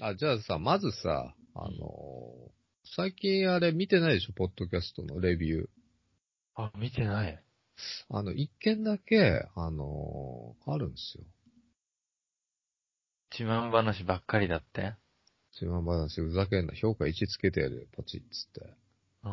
[0.00, 2.56] あ、じゃあさ、まずさ、あのー
[2.94, 4.32] 最近あれ見てないでしょ？
[4.32, 5.68] ポッドキャストのレビュー。
[6.54, 7.42] あ、見てない。
[8.08, 11.24] あの、一件だけ、あのーあるんですよ。
[13.32, 14.94] 自慢話ばっかりだって？
[15.60, 18.60] 自慢話、ふざけんな、評価1つけてやるよ、ポチッつって。
[18.60, 18.64] い
[19.24, 19.32] うん。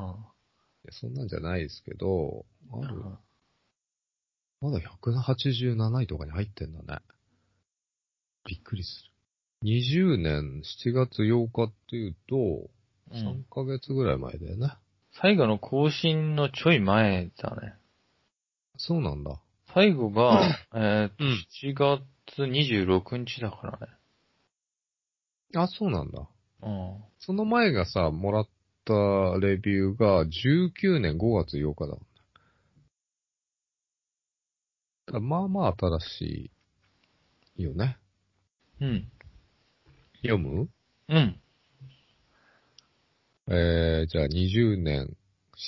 [0.86, 3.04] や、そんなんじゃないですけど、ある。
[4.62, 7.00] まだ187位とかに入ってんだね。
[8.46, 9.13] びっくりする。
[9.64, 12.70] 20年7月8日っていうと、う
[13.14, 13.46] 3ん。
[13.50, 14.74] ヶ月ぐらい前だよね。
[15.14, 17.76] 最後の更新のちょい前だね。
[18.78, 19.40] そうなんだ。
[19.74, 20.42] 最後が、
[20.76, 21.32] えーと、うん
[21.64, 23.94] 7月26日だからね。
[25.56, 26.28] あ、そうなんだ。
[26.64, 27.04] うん。
[27.20, 28.50] その前がさ、もらっ
[28.86, 28.94] た
[29.40, 32.06] レビューが19年5月8日だもんね。
[35.06, 36.52] だからまあまあ新し
[37.58, 37.98] いよね。
[38.82, 39.12] うん。
[40.24, 40.70] 読む？
[41.10, 41.40] うん。
[43.50, 45.16] えー、じゃあ20年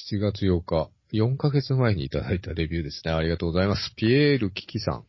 [0.10, 3.12] 7月8日、4ヶ月前にいただいたレビューですね。
[3.12, 3.94] ありがとうございます。
[3.96, 5.06] ピエール・キキさん。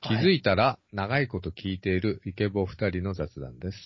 [0.00, 3.78] 気づいたら長いこと聞いているイケボ二人の雑談です。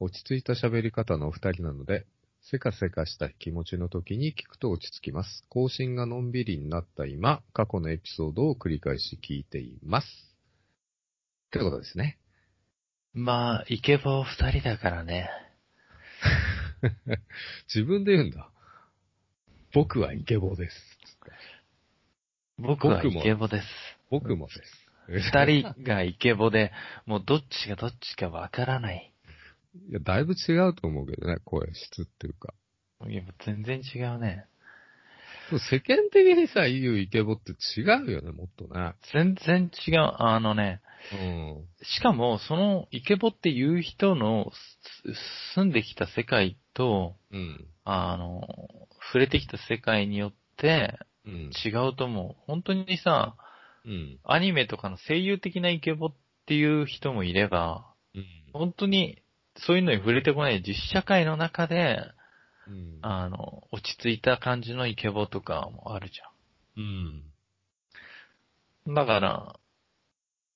[0.00, 2.06] 落ち着いた喋り方のお二人なので、
[2.42, 5.44] せかせかした気持ちの時に聞くと落ち着きます。
[5.48, 10.06] 更新がのんびりになった今、過去のエピソードを繰り返し聞いています。
[10.06, 12.18] ってことですね。
[13.16, 15.30] まあ、イケボ二人だからね。
[17.74, 18.50] 自分で言うんだ。
[19.72, 20.98] 僕はイケボです。
[22.58, 23.66] 僕はイケボです。
[24.10, 24.86] 僕もです。
[25.08, 26.72] 二人がイケボで、
[27.06, 29.14] もうどっちがどっちかわからない。
[29.88, 32.52] いや、だいぶ違うと思うけどね、声質っていうか。
[33.08, 34.44] いや、全然違うね。
[35.50, 38.94] 世間的にさ、言うイケボって違うよね、もっとね。
[39.12, 40.14] 全然違う。
[40.18, 40.80] あのね、
[41.12, 41.64] うん。
[41.82, 44.50] しかも、そのイケボっていう人の
[45.14, 47.66] す住んできた世界と、うん。
[47.84, 48.42] あの、
[49.06, 51.50] 触れてきた世界によってうん。
[51.64, 52.34] 違うと思う。
[52.46, 53.36] 本当にさ、
[53.84, 54.18] うん。
[54.24, 56.14] アニメとかの声優的なイケボっ
[56.46, 58.24] ていう人もいれば、うん。
[58.52, 59.22] 本当に
[59.58, 61.98] そういうのに触れてこない実社会の中で、
[62.68, 62.98] うん。
[63.02, 66.20] あの、落ち着いた感じのイケボとかもあるじ
[66.76, 67.22] うん。
[68.86, 68.94] ゃん。
[68.94, 69.56] だから、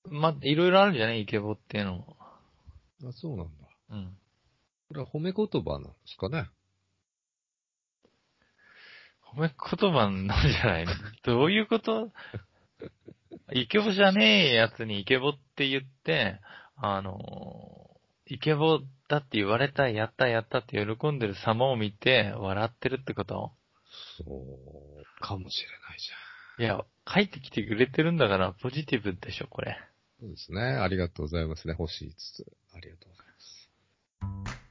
[0.09, 1.23] ま、いろいろあるじゃない？
[1.23, 2.17] イケボっていうのも。
[3.05, 3.53] あ、そうなんだ。
[3.91, 4.17] うん。
[4.89, 6.49] これは褒め言葉なんですかね？
[9.37, 10.87] 褒め言葉なんじゃない？
[10.87, 10.93] の
[11.25, 12.11] どういうこと？
[13.53, 16.41] イケボじゃねえやつにイケボって言って、
[16.77, 17.91] あの、
[18.27, 23.51] イケボだって言われた、やったやったって喜んでる様を見て笑ってるってこと？
[24.19, 26.65] そう、かもしれないじゃん。
[26.65, 29.77] いや、書いてきてくれてるんだからポジティブでしょ、これ。
[30.21, 30.61] そうですね。
[30.63, 31.75] ありがとうございますね。
[31.77, 32.47] 欲しいつつ。
[32.73, 33.27] ありがとうござい
[34.47, 34.70] ます。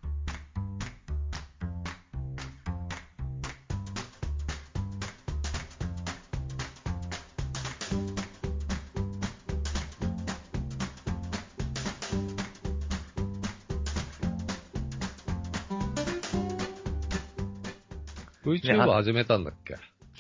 [18.54, 19.76] VTuber 始めたんだっけ？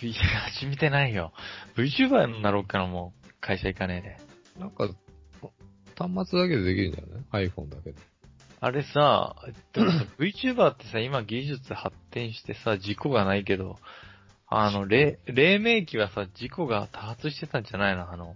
[0.06, 0.16] いや、
[0.52, 1.34] 始めてないよ。
[1.76, 3.30] VTuber になろうかな、もう。
[3.42, 4.60] 会社行かねえで。
[4.60, 4.90] なんか、
[5.98, 7.98] 端末だけでできるんじゃない ?iPhone だけで。
[8.62, 9.36] あれさ、
[10.20, 13.78] VTuber ってさ、今技術発展してさ、事故がないけど、
[14.48, 18.12] あの、黎黎明期はさ、事故が多発してたんじゃないの？
[18.12, 18.36] あの、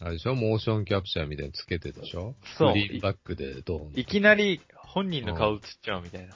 [0.00, 0.34] あれでしょ？
[0.34, 2.34] モーションキャプチャーみたいにつけてでしょ？
[2.58, 4.00] そうグリーンバックでドーン。
[4.00, 6.34] いきなり本人の顔映っちゃうみたいな。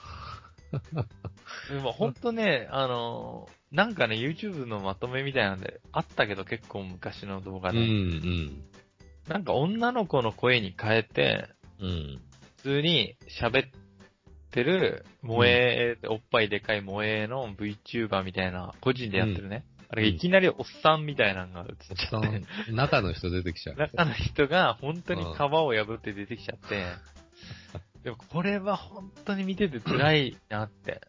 [1.68, 7.80] でもほんとね、あの、なんかね、YouTube のまとめみたいなんで、あったけど結構昔の動画うん、で。
[7.80, 8.64] うん。
[9.28, 11.48] なんか女の子の声に変えて、
[11.80, 12.20] うん。
[12.58, 13.70] 普通に喋っ
[14.50, 19.64] てる、萌え、おっぱいでかい萌えの VTuber みたいな、個人でやってるね。
[19.88, 23.76] あれ、いきなりおっさんみたいなのが映っおっちゃって、さん、中の人出てきちゃう。
[23.76, 26.84] 中の人が本当に皮を破って出てきちゃって、
[28.02, 31.00] でもこれは本当に見てて辛いなって。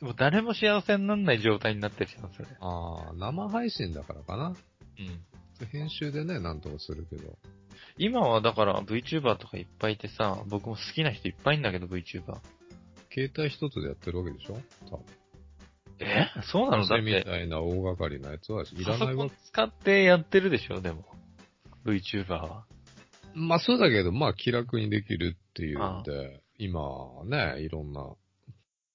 [0.00, 2.48] もう誰も幸せにならない状態になってるじゃん、それ。
[2.60, 4.48] ああ、生配信だからかな。
[4.48, 5.66] うん。
[5.66, 7.36] 編集でね、なんとかするけど。
[7.96, 12.38] 今はだから VTuber とかいっぱいいてさ、僕も好きな人いっぱいいんだけど VTuber。
[13.12, 14.60] 携帯一つでやってるわけでしょ？
[14.88, 15.06] 多分。
[15.98, 16.28] え？
[16.52, 16.86] そうなの？
[16.86, 19.30] だっみて、たいな大掛かりなやつはいらパソコンないわ。
[19.46, 21.04] 使ってやってるでしょ、でも。
[21.84, 22.66] VTuber は。
[23.34, 26.80] まあそうだけど、まあ気楽にできるっていうんで、今
[27.24, 28.14] ね、いろんな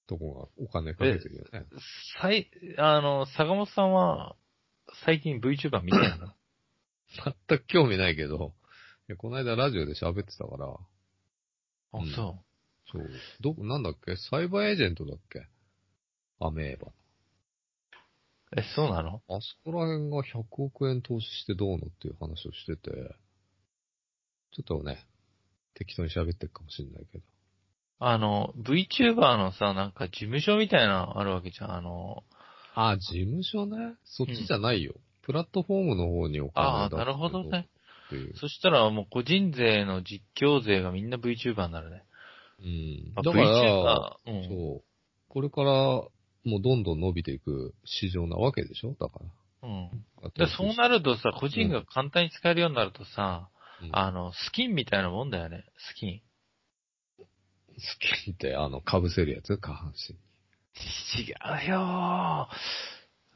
[0.06, 1.66] とこがお金かけてるよね。
[2.20, 4.36] さい、あの、坂本さんは、
[5.04, 6.34] 最近 VTuber 見てるの？
[7.48, 8.54] 全く興味ないけど、
[9.08, 10.66] いやこの間ラジオで喋ってたから、
[11.92, 12.44] あうん、そ
[12.90, 13.08] そう。
[13.40, 14.16] ど、なんだっけ？
[14.16, 15.46] サイバーエージェントだっけ？
[16.40, 16.92] アメーバ。
[18.56, 19.22] え、そうなの？
[19.28, 22.90] あそこら辺が100億円投資してどうのっていう話をしてて、
[24.52, 25.06] ちょっとね、
[25.74, 27.24] 適当に喋ってるかもしんないけど。
[27.98, 31.72] あの、VTuber のさ、なんか事務所みたいなのあるわけじゃん。
[31.72, 32.22] あの、
[32.74, 33.94] あ、事務所ね？
[34.04, 34.94] そっちじゃないよ。
[35.22, 37.68] プラットフォームの方にお金ああ、出してなるほどね。
[38.06, 38.36] っていう。
[38.36, 42.02] そしたらもう個人税の実況税がみんな VTuber になるね。
[42.60, 43.12] うん。
[43.16, 44.48] あだから、VTuber、うん。
[44.48, 44.84] そう。
[45.28, 48.94] これから、もうどんどん伸びていく市場なわけでしょ？
[49.00, 49.20] だか
[49.62, 49.90] うん。
[50.22, 50.46] ら。
[50.46, 53.48] で、そうなるとさ、個人が簡単に使えるようになるとさ、
[53.82, 55.64] うんあの、スキンみたいなもんだよね。
[55.78, 56.20] スキン。
[57.78, 60.14] スキンって、あの、被せるやつ下半身。
[61.20, 61.34] 違
[61.66, 62.84] うよー。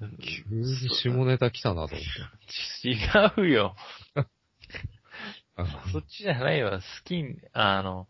[0.00, 2.06] 急に下ネタ来たなと思っ
[2.82, 2.88] て。
[2.88, 3.75] 違うよ。
[5.56, 6.81] あそっちじゃないわ。
[6.81, 8.06] スキン、あの、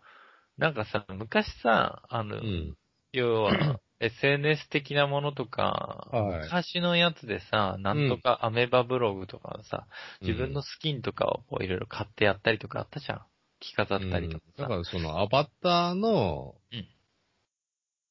[0.58, 2.76] なんかさ、昔さ、あの、うん。
[3.12, 9.86] 要は、 SNS 的なものとか、はい昔のやつでさ、なんとかアメバブログとかさ、
[10.20, 13.22] 自分のスキンとかをいろいろ買ってやったりとかあったじゃん。
[13.60, 14.64] 着飾ったりとかさ。
[14.64, 16.88] うんだからそのアバターのうん、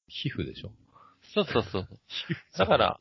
[0.08, 0.72] 皮膚でしょ、
[1.34, 1.88] そうそうそう。
[2.58, 3.00] だから、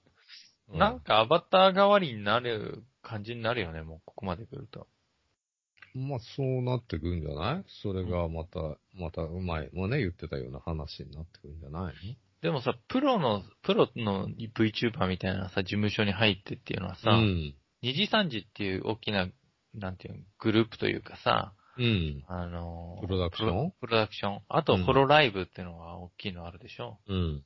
[0.68, 4.88] うんなんかアバター代わりになる感じになるよね、もうここまで来ると。
[5.94, 7.64] まあそうなってくるんじゃない？
[7.82, 8.58] それがまた、
[8.94, 11.94] また前もね言ってたような話になってくるんじゃない
[12.42, 17.54] でもさ、プロの、プロの VTuber みたいなさ、事務所に入ってっていうのはさ、のうん。
[17.82, 19.28] 二次三次っていう大きな、
[19.74, 22.24] なんていうの、グループというかさ、うん。
[22.26, 23.72] あのープロダクション？
[23.80, 24.40] プロダクション。
[24.48, 26.98] あと、うんホロライブっていうのが大きいのあるでしょ？
[27.06, 27.44] うん。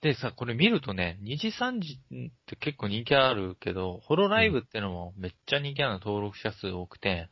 [0.00, 7.28] でさ、これ見るとね、二次三次って結構人気あるけど、ホロライブってのもめっちゃ人気あるの登録者数多くて、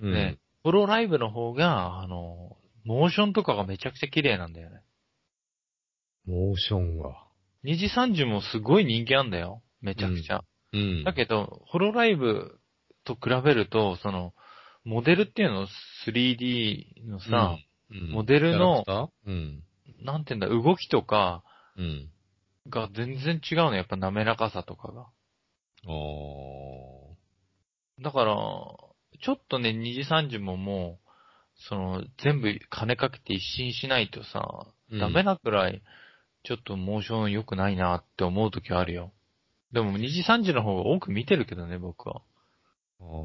[0.00, 0.12] うん。
[0.12, 4.80] ね、ホロライブの方が、あの、モーションとかがめちゃくちゃ綺麗なんだよね。
[6.26, 7.10] モーションが。
[7.62, 9.62] 二次三次もすごい人気あんだよ。
[9.80, 10.40] めちゃくちゃ。
[10.72, 11.04] うん。
[11.04, 12.58] だけど、ホロライブ
[13.04, 14.34] と比べると、その、
[14.84, 15.66] モデルっていうの
[16.06, 17.56] 3D のさ、
[17.90, 19.32] うん、モデルのキャラクター？
[19.32, 19.62] うん。
[20.04, 21.42] なんていうんだ、動きとか
[21.76, 22.10] うん。
[22.68, 25.06] が全然違うの、やっぱ滑らかさとかが。
[28.02, 28.34] だから、
[29.20, 31.08] ちょっとね、にじさんじももう、
[31.68, 35.82] その、全部金かけて一新しないとさ、うんダメなくらい、
[36.44, 39.12] ちょっとモーション良くないなって思う時はあるよ。
[39.72, 42.22] でもにじさんじの方が多く見てるけどね、僕は。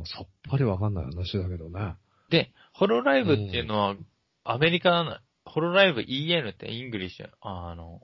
[0.05, 1.95] さっぱりわかんない話だけどね。
[2.29, 3.95] で、ホロライブっていうのは、
[4.43, 8.01] アメリカな、ホロライブ EN って English、あの、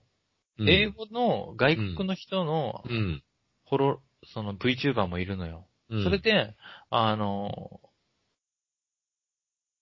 [0.58, 3.24] うん英語の外国の人のうん。
[3.64, 4.02] ホロ、
[4.34, 5.68] その VTuber もいるのよ。
[5.90, 6.04] うん。
[6.04, 6.54] それで、
[6.90, 7.80] あの、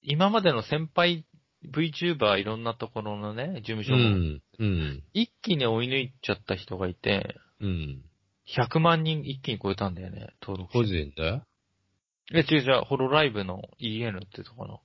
[0.03, 1.25] 今までの先輩
[1.65, 4.41] VTuber いろんなところのね、事務う所も、ん。
[4.59, 5.03] うん。
[5.13, 8.03] 一気に追い抜いちゃった人がいて、うん。
[8.55, 11.41] 100万人一気に超えたんだよね、登録者個人で？
[12.33, 14.81] え、違う違う、ホロライブの EN ってところの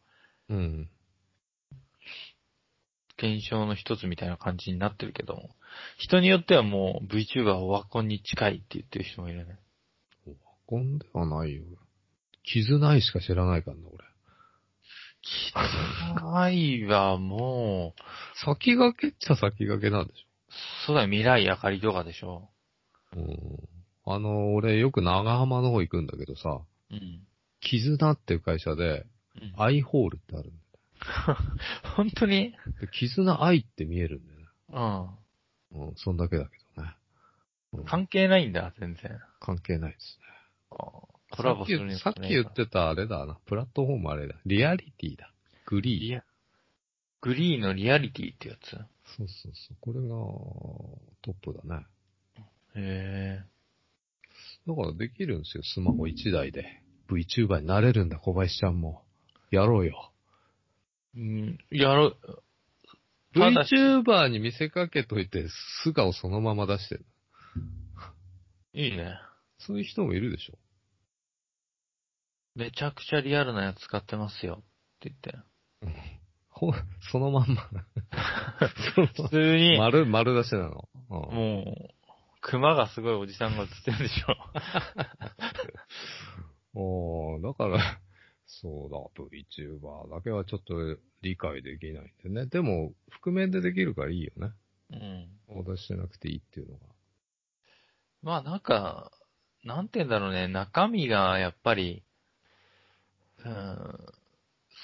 [0.49, 0.91] うん。
[3.19, 5.51] 現象の一つみたいな感じになってるけども、
[5.99, 9.59] 人によってはもう VTuber はオワコンに近いって言ってる人もいるね。
[10.67, 11.63] こんではないよ。
[12.45, 14.05] 傷ないしか知らないからな、俺。
[16.35, 18.01] 愛はもう、
[18.45, 20.27] 先駆けっちゃ先駆けなんでし
[20.87, 22.51] そうだよ、未来あかりとかでしょ。
[23.17, 23.17] ょ。
[23.17, 23.69] うん。
[24.05, 27.27] あの、俺よく長浜の方行くんだけどさ、うん。
[27.63, 29.07] 絆っていう会社で、
[29.41, 30.53] うんアイホールってあるん
[31.97, 32.53] 本当に？
[32.53, 32.63] だよ。
[32.83, 34.47] で絆愛って見えるんだよね。
[35.73, 35.89] うん。
[35.89, 36.95] うん、そんだけだけどね。
[37.73, 39.19] うん関係ないんだ、全然。
[39.41, 40.77] 関係ないですね。
[41.31, 43.39] コラボするにさっきさっき言ってたあれだな。
[43.47, 44.35] プラットフォームあれだ。
[44.45, 45.33] リアリティだ。
[45.65, 46.01] グリー。
[46.01, 46.25] リア、
[47.23, 48.71] グリーのリアリティってやつ？
[48.71, 49.77] そうそうそう。
[49.81, 50.09] これが
[51.23, 51.87] トップだね。
[52.75, 53.43] へ
[54.67, 55.63] だからできるんですよ。
[55.63, 56.83] スマホ1台で。
[57.13, 59.03] VTuber になれるんだ、小林ちゃんも。
[59.51, 60.13] やろうよ。
[61.17, 61.21] え。
[61.21, 62.17] うん、やろう。
[63.35, 65.47] ただし VTuber に見せかけといて、
[65.85, 67.07] 素顔そのまま出してる。
[68.75, 69.15] いいね。
[69.59, 70.59] そういう人もいるでしょ。
[72.55, 74.59] めちゃくちゃリアルなやつ使ってますよ。
[74.61, 74.65] っ
[75.01, 75.35] て言って。
[76.51, 76.73] ほ、
[77.11, 77.69] そのまんま。
[79.17, 80.89] 普通に、丸、丸出しなの。
[81.11, 81.95] うんもう、
[82.43, 84.37] 熊がすごいおじさんが映ってるでしょ。
[86.75, 88.01] おーだから、
[88.47, 90.75] そうだ、VTuber だけはちょっと
[91.23, 92.47] 理解できないんでね。
[92.47, 94.51] でも、覆面でできるからいいよね。
[94.91, 95.59] うん。
[95.61, 96.87] お出ししなくていいっていうのが。
[98.23, 99.11] まあなんか、
[99.65, 102.03] なんて言うんだろうね、中身がやっぱり、
[103.45, 104.13] うん、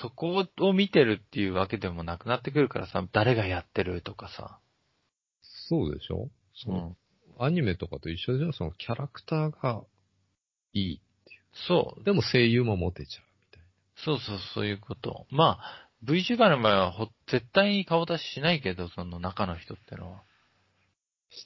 [0.01, 4.61] そこを見てるっていうわけでもなくなってくるからさ、誰がやってるとかさ。
[5.43, 6.31] そうでしょ？
[6.55, 6.97] その、
[7.39, 9.85] アニメとかと一緒じゃん、そのキャラクターが
[10.73, 11.03] いい。
[11.53, 12.05] そう。
[12.05, 13.63] でも声優もモテちゃうみたい
[14.05, 15.27] そうそう、そういうこと。
[15.31, 20.23] まあ、VTuber の場合はほ絶対に顔出ししないけど、その中の人ってのは。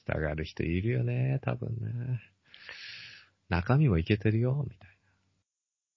[0.07, 0.15] な。
[0.15, 2.21] 従う人いるよね、多分ね。
[3.49, 4.89] 中身もいけてるよ、みたい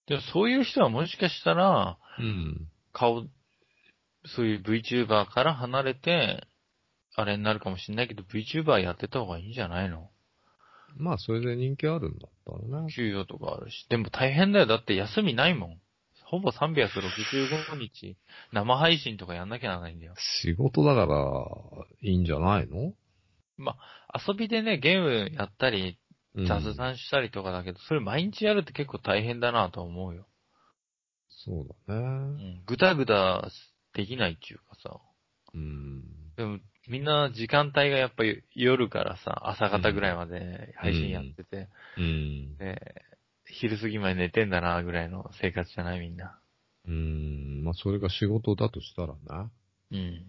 [0.07, 1.99] でもそういう人はもしかしたら、な。
[2.19, 2.69] うん。
[2.93, 3.27] 顔、
[4.25, 6.47] そういう VTuber から離れて、
[7.15, 10.11] あれになるかもしれないけど、VTuber やってた方がいいんじゃないの？
[10.97, 12.93] まあ、それで人気あるんだったらね。
[12.93, 13.87] 給与とかあるし。
[13.89, 14.67] でも大変だよ。
[14.67, 15.81] だって休みないもん。
[16.25, 18.17] ほぼ365日、
[18.53, 20.15] 生配信とかやんなきゃならないんだよ。
[20.43, 22.95] 仕事だから、いいんじゃないの？
[24.29, 25.99] 遊びでね、ゲームやったり、
[26.35, 30.27] うん雑談したりとかだけど、それ毎日やるって結構大変だなと思うよ。
[31.31, 32.01] そうだう
[32.37, 32.57] ね。
[32.59, 32.63] ん。
[32.67, 33.49] ぐだぐだ
[33.95, 35.01] できないっていうかさ。
[35.55, 36.03] うん。
[36.37, 42.57] でも、みんな時間帯がやっぱり夜からさ、朝方ぐらいまで配信やってて、うん。
[42.59, 43.05] で、
[43.45, 46.39] 昼過ぎまで寝てんだな、ぐらいの生活じゃないみんな。
[46.87, 47.63] うん。
[47.65, 49.51] まあ、それが仕事だとしたらな。
[49.91, 50.27] うん。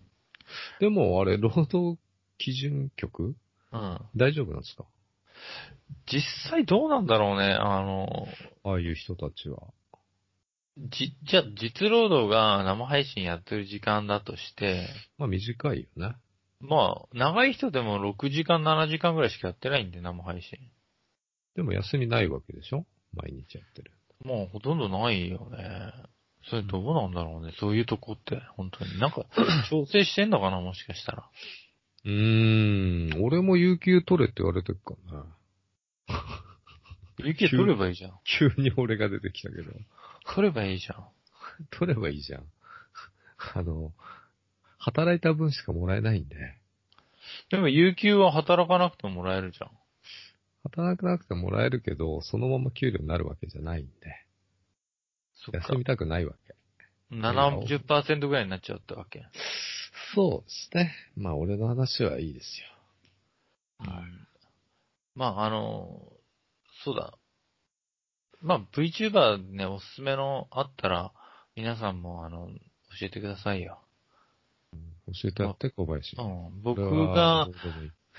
[0.79, 1.99] でも、あれ、労働
[2.37, 3.35] 基準局？
[3.71, 3.99] うん。
[4.15, 4.85] 大丈夫なんですか？
[6.11, 8.27] 実際どうなんだろうね、あの、
[8.63, 9.59] ああいう人たちは。
[10.77, 14.87] じ、じゃ、実労働が生配信やってる時間だとして、
[15.17, 16.15] まあ、短いよね。
[16.59, 20.57] まあ、長い人でも6時間、7時間ぐらいしかやってないんで、生配信。
[21.55, 22.85] でも休みないわけでしょ？
[23.13, 23.91] 毎日やってる。
[24.23, 25.91] もうほとんどないよね。
[26.49, 28.99] それどうなんだろうね、そういうとこって、本当に。
[28.99, 29.25] なんか、
[29.69, 31.29] 調整してんのかな、もしかしたら。
[32.05, 33.23] うーん。
[33.23, 35.25] 俺も有給取れって言われてるからな。
[37.19, 38.19] 有給取ればいいじゃん。
[38.39, 39.71] 急に俺が出てきたけど。
[40.35, 41.07] 取ればいいじゃん。
[41.71, 42.45] 取ればいいじゃん。
[43.55, 43.91] あの、
[44.87, 46.35] 働いた分しかもらえないんで。
[47.51, 49.71] でも、有給は働かなくてももらえるじゃん。
[50.63, 53.91] 働かなくてもらえるけど、そのまま給料になるわけじゃないんで。
[55.35, 55.77] そっか休。
[55.77, 56.55] みたくないわけ。
[57.13, 59.25] 70%ぐらいになっちゃうってわけ。
[60.15, 60.93] そうですね。
[61.17, 62.61] まあ、俺の話はいいです
[63.81, 63.91] よ。
[63.91, 64.03] はい。
[65.15, 66.01] まあ、あの、
[66.85, 67.13] そうだ。
[68.41, 71.11] まあ、VTuber ね、おすすめのあったら、
[71.57, 72.47] 皆さんも、あの、
[72.99, 73.81] 教えてくださいよ。
[75.07, 76.15] 教えてやって、小林。
[76.17, 76.61] うん。
[76.61, 76.81] 僕
[77.13, 77.47] が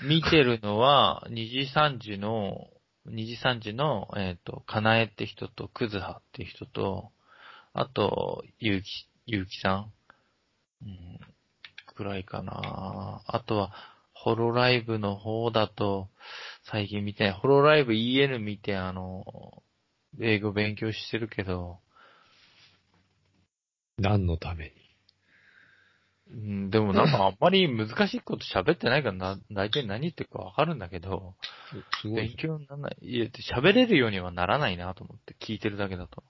[0.01, 2.67] 見てるのは、2時3時の、
[3.07, 7.11] 2時3時の、えっ、と、かなえって人と、くずはって人と、
[7.73, 9.93] あと、ゆうき、ゆうきさん。
[10.83, 11.19] うん。
[11.95, 13.21] くらいかな。
[13.27, 13.73] あとは、
[14.13, 16.09] ホロライブの方だと、
[16.63, 19.63] 最近見て、ホロライブ EN 見て、あの、
[20.19, 21.79] 英語勉強してるけど、
[23.97, 24.88] 何のために？
[26.31, 31.35] うん、でもなんかあんまり難しいこと喋ってないからな、大体何言ってるかわかるんだけど、
[32.01, 32.35] すごい勉。
[32.37, 32.97] 強にならない。
[33.01, 36.23] いや、喋れるようにはならないなと思って、聞いてるだけだと。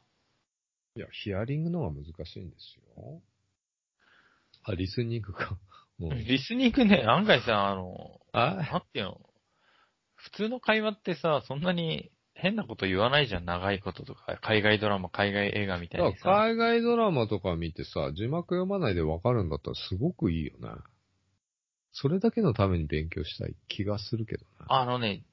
[0.96, 3.22] いや、ヒアリングの方が難しいんですよ。
[4.64, 5.58] あ、リスニングか。
[5.98, 6.14] もう。
[6.14, 8.56] リスニングね、案外さ、あの、あ？
[8.56, 9.22] なんていうの、
[10.16, 12.10] 普通の会話ってさ、そんなに
[12.42, 16.30] 変なこと言わないじゃん、長いこととか、海外ドラマ、海外映画みたいにさ。
[16.30, 20.70] 海外ドラマとか見てさ、字幕読まないでわかるんだったらすごくいいよね。
[21.92, 24.66] それだけのために勉強したい気がするけどな。
[24.70, 25.24] あのね、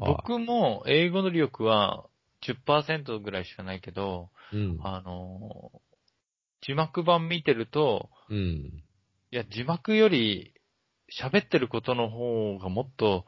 [0.00, 2.06] あ僕も英語の力は
[2.42, 4.78] 10%ぐらいしかないけど、うん。
[4.82, 5.70] あの、
[6.62, 8.36] 字幕版見てると、うん。
[9.30, 10.52] いや、字幕より
[11.20, 13.24] 喋ってることの方がもっと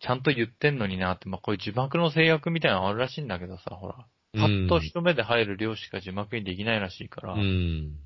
[0.00, 4.06] ちゃんと言ってんのになって、まあ、こういう字幕の制約みたいなのあるらしいんだけどさ、ほら。
[4.34, 7.34] パッと一目で入る量しか字幕にできないらしいから。
[7.34, 7.96] うん。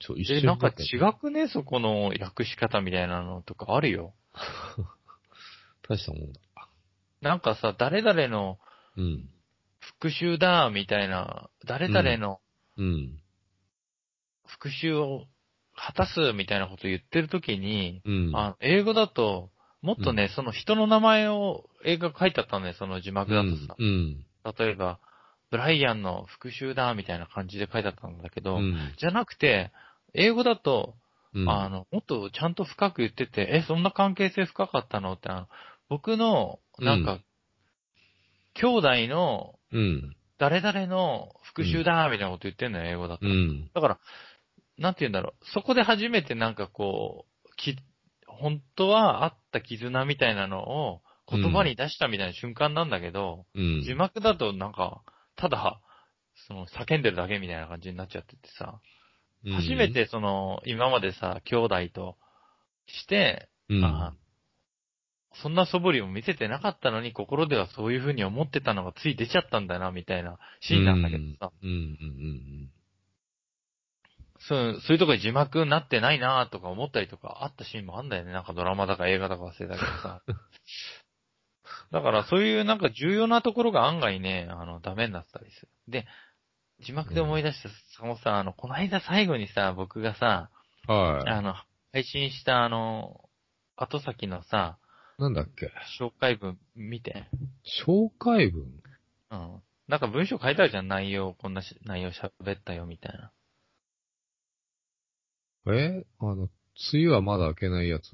[0.00, 1.48] そう、一え、瞬なんか違くね？
[1.48, 4.14] そこの訳し方みたいなのとかあるよ。
[5.88, 6.40] 大したもんだ。
[7.20, 8.58] なんかさ、誰々の
[8.96, 9.28] うん。
[9.80, 12.40] 復讐だ、みたいな、誰々の
[12.76, 13.20] うん。
[14.46, 15.26] 復讐を
[15.74, 18.32] 果たす、みたいなこと言ってるときに、うん。
[18.34, 19.50] あ英語だと、
[19.84, 23.76] もっとね、その人の名前を映画書いてあったのね、その字幕だとさ。
[23.78, 24.24] うん。
[24.58, 24.98] 例えば、
[25.50, 28.94] ブライアンの復讐だ、みたいな感じで書いてあったんだけど、うん。
[28.96, 29.72] じゃなくて、
[30.14, 30.94] 英語だと、
[31.34, 31.50] うん。
[31.50, 35.12] あの、もっとちゃんと深く言ってて、え、そんな関係性深かったの？
[35.12, 35.48] って、あの、
[35.90, 37.20] 僕の、なんか、う
[38.54, 40.16] 兄弟の、うん。
[40.38, 43.26] 誰々の復讐だ、みたいなこと言ってんのよ、英語だと。
[43.26, 43.70] うん。
[43.74, 43.98] だから、
[44.78, 47.76] なんて言うんだろう、そこで初めてなんかこう、き、
[48.40, 51.00] 本当はあった絆みたいなのを
[51.30, 53.82] 言葉に出したみたいな瞬間なんだけど、うん。
[53.82, 55.02] 字幕だとなんか、
[55.36, 55.80] ただ、
[56.46, 58.80] その、叫んでるだけみたいな感じになっちゃっててさ。
[59.46, 62.16] うん初め、てその、今までさ、兄弟と
[62.86, 63.84] して、うん。
[63.84, 64.14] あ
[65.42, 71.50] そんな素振りも見せてなかったのに、心ではそういう風に思ってたのがつい出ちゃったんだな、みたいなシーンなんだけどさ。
[71.62, 72.70] うん、うん、うん
[74.48, 78.32] そう、そういうとこに字幕になってないなとか思ったりとかあったシーンもあんだよね。
[78.32, 80.22] なんかドラマだか映画だか忘れたけどさ。
[81.92, 85.68] だからそういうなんか重要なところが案外ね、あの、ダメになってたりする。
[85.88, 86.06] で、
[86.80, 90.50] 字幕で思い出した、坂本さん、あの、この間最後にさ、僕がさ、
[90.88, 91.14] うん。
[91.14, 91.28] はい。
[91.28, 91.54] あの、
[91.92, 93.28] 配信したあの、
[93.76, 94.78] 後先のさ、
[95.18, 95.70] なんだっけ？
[96.00, 97.28] 紹介文見て。
[97.86, 98.82] 紹介文？
[99.30, 99.62] うん。
[99.86, 103.30] なんか文章書いてあるじゃん、内容、こんなし内容喋ったよ、みたいな。
[105.72, 106.04] え？
[106.20, 106.50] あの、梅
[106.94, 108.10] 雨はまだ明けないやつ？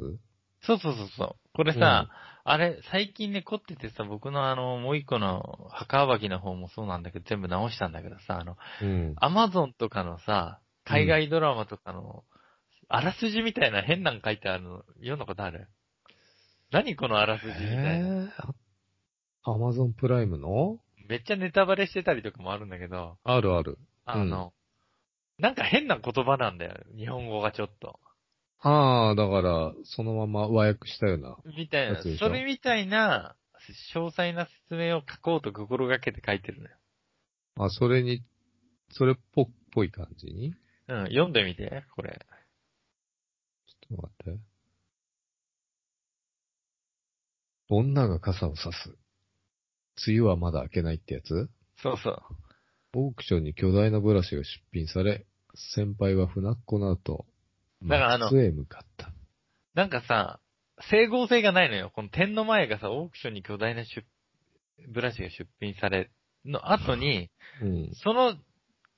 [0.63, 1.37] そうそうそうそう。
[1.55, 2.09] これさ、
[2.45, 9.15] あれ、最近ね、凝っててさ、僕のあの、もう一個の墓暴きの方もそうなんだけど、全部直したんだけどさ、あの、うん。
[9.17, 12.25] アマゾンとかのさ、海外ドラマとかの、
[12.89, 15.69] あらすじみたいな変なん書いてあるの、読んだことある？
[16.73, 18.25] 何このあらすじみたいな？
[18.25, 18.31] え
[19.45, 20.79] アマゾンプライムの？
[21.09, 23.79] めっちゃネタバレしてたりとかもあるんだけど、あるある。
[24.05, 24.53] あの、
[25.41, 27.99] なんか変な言葉なんだよ、日本語がちょっと。
[28.61, 31.37] ああ、だから、そのまま和訳したような。
[31.57, 33.35] みたいなそれみたいな、
[33.95, 36.77] 詳細な説明を書こうと心がけて書いてるのよ。
[37.59, 38.23] あ、それに、
[38.91, 40.27] それっぽっぽい感じ？
[40.27, 40.55] に
[40.89, 42.21] うん、読んでみて、これ。
[43.67, 44.41] ちょっと待って。
[47.69, 48.97] 女が傘を差す。
[50.07, 51.49] 梅雨はまだ明けないってやつ？
[51.83, 52.23] そうそう。
[52.95, 57.27] オークションに巨大なブラシが出品され、先輩は船っ子の後、
[57.83, 59.13] だからあの松へ向かった。
[59.75, 60.41] なんかさ、
[60.91, 61.91] 整合性がないのよ。
[61.95, 64.05] この点の前がさ、オークションに巨大な出、
[64.89, 66.11] ブラシが出品され、
[66.45, 67.31] の後に、
[67.63, 67.91] うん。
[68.03, 68.35] その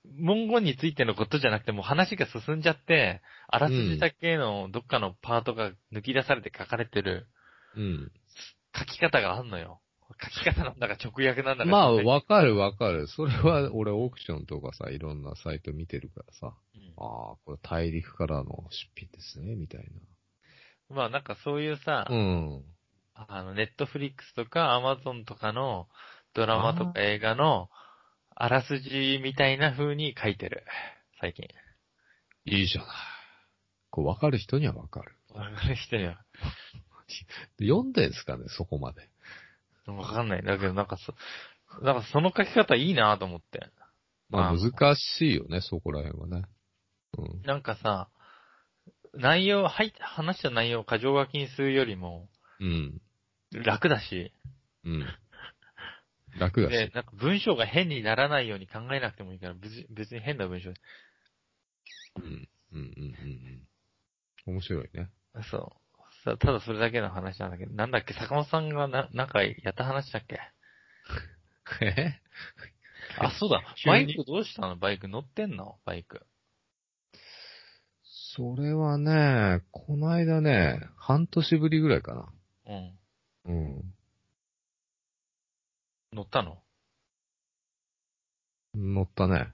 [0.04, 7.26] 文言についてのことじゃなくてもう話が進んじゃって、あらすじだけのどっかのパートが抜き出されて書かれてる
[7.76, 8.12] うん。
[8.76, 9.81] 書き方があんのよ。
[10.20, 11.70] 書き方なんだか直訳なんだか。
[11.70, 13.07] まあ、わ、わかるわかる。
[13.09, 16.55] それは、俺オークションとかさ、いろんなサイト見てるからさ。
[16.75, 19.85] うんああ、これ大陸からの出品ですね、みたい
[20.90, 22.14] まあなんかそういうさ、な。
[22.14, 22.64] うん。
[23.14, 25.88] あの、ネットフリックスとかアマゾンとかの
[26.35, 27.68] ドラマとか映画の
[28.35, 30.64] あらすじみたいな風に書いてる。
[31.20, 31.46] 最近。
[32.44, 32.90] いいじゃない。
[33.90, 35.16] こう、わかる人にはわかる。
[35.35, 36.25] わかる人には。
[37.61, 39.09] 読んでんすかね、そこまで。
[39.87, 40.42] わかんない。
[40.42, 41.14] だけどなんかそ、
[41.85, 43.68] なんかその書き方いいなと思って。
[44.29, 46.47] まあ、まあ難しいよね、そこら辺はね。
[47.18, 47.42] うん。
[47.42, 48.09] なんかさ、
[49.14, 52.29] 内容、はい、話した内容を過剰書きにするよりも
[52.61, 53.01] うん。
[53.64, 54.33] 楽だし、
[54.85, 55.07] うん。
[56.38, 56.95] 楽だで、し。
[56.95, 60.71] なんか文章が変にならないように考えなくてもいいから、別に別に変な文章。
[60.71, 60.75] うん。
[62.25, 63.64] うん、うん、うん
[64.47, 64.55] うん。
[64.55, 65.11] 面白いね。
[65.51, 65.82] そう。
[66.24, 70.40] さただそれだけの話なんだけど、なんだっけ、坂本さんがな、なんかやった話だっけ？
[71.80, 72.20] え？
[73.18, 73.62] あ、そうだ。
[73.87, 74.76] バイクどうしたの？
[74.76, 75.78] バイク乗ってんの？
[75.85, 76.24] バイク。
[78.04, 82.32] それはね、この間ね、半年ぶりぐらいかな。
[83.46, 83.52] うん。
[83.52, 83.94] うん。
[86.12, 86.62] 乗ったの？
[88.74, 89.48] 乗ったね。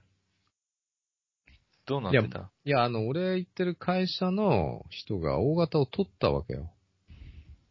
[1.89, 6.71] どうなってたいや、あの、俺行ってる会社の人が大型を取ったわけよ。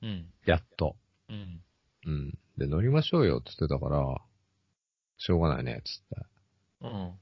[0.02, 0.26] うん。
[0.44, 0.96] やっと。
[1.28, 1.60] うん。
[2.04, 2.38] うん。
[2.58, 4.04] で、乗りましょうよって言ってたから、
[5.18, 6.26] しょうがないね、つって。
[6.80, 7.12] うん。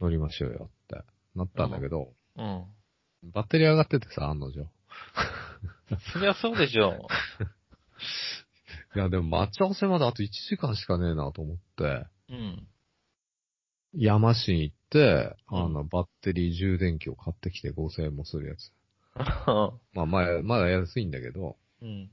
[0.00, 1.02] 乗りましょうよって。
[1.34, 2.64] なったんだけど、うん。
[3.32, 4.64] バッテリー上がっててさ、案の定。
[6.12, 7.08] そりゃそうでしょ。
[8.94, 12.68] いや、でも待ち合わせまであと1時間しかねえなと思って、うん。
[13.94, 18.72] 山市に行って、うんあの、バッテリー充電器を買ってきて5000円もするやつ。
[19.94, 22.10] まあ、まあ、まだ安いんだけど、うん。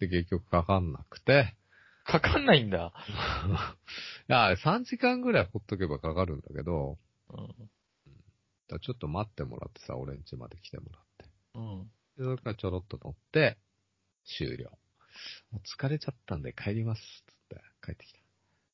[0.00, 1.54] で、結局かかんなくて、
[2.04, 2.92] かかんないんだ。
[4.28, 6.98] いや、3時間ぐらいほっとけばかかるんだけど、
[7.30, 7.70] うん。
[8.68, 11.24] だちょっと待ってもらってさ、俺ん家まで来てもらって。
[11.54, 11.84] うん。
[12.16, 13.58] で、それからちょろっと乗って、
[14.24, 14.70] 終了。
[15.50, 18.20] もう疲れちゃったんで帰ります、つって帰ってきた。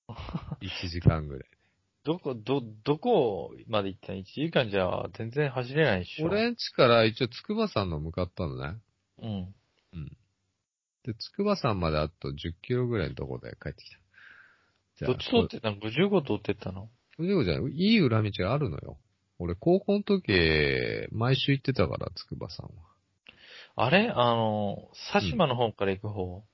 [0.08, 1.44] 1時間ぐらい。
[2.04, 6.26] どこ、ど、どこまで行ったの ?1 時間じゃ全然走れないでしょ。
[6.26, 8.78] 俺ん家から一応筑波山の向かったのね。
[9.22, 9.54] うん。
[11.04, 13.98] で、筑波山まであと10キロぐらいのとこで帰ってきた。
[14.96, 16.90] じどっち通ってたの ?55 通ってったの？
[17.16, 17.72] そういうことじゃない？
[17.72, 18.98] いい裏道があるのよ。
[19.38, 20.30] 俺、高校の時、
[21.10, 23.84] 毎週行ってたから、筑波山は。
[23.86, 24.10] あれ？
[24.10, 26.44] あの、佐島の方から行く方、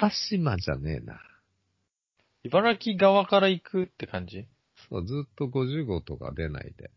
[0.00, 1.20] 佐島じゃねえな。
[2.44, 4.46] 茨城側から行くって感じ？
[4.90, 6.90] そう、ずっと50号とか出ないで。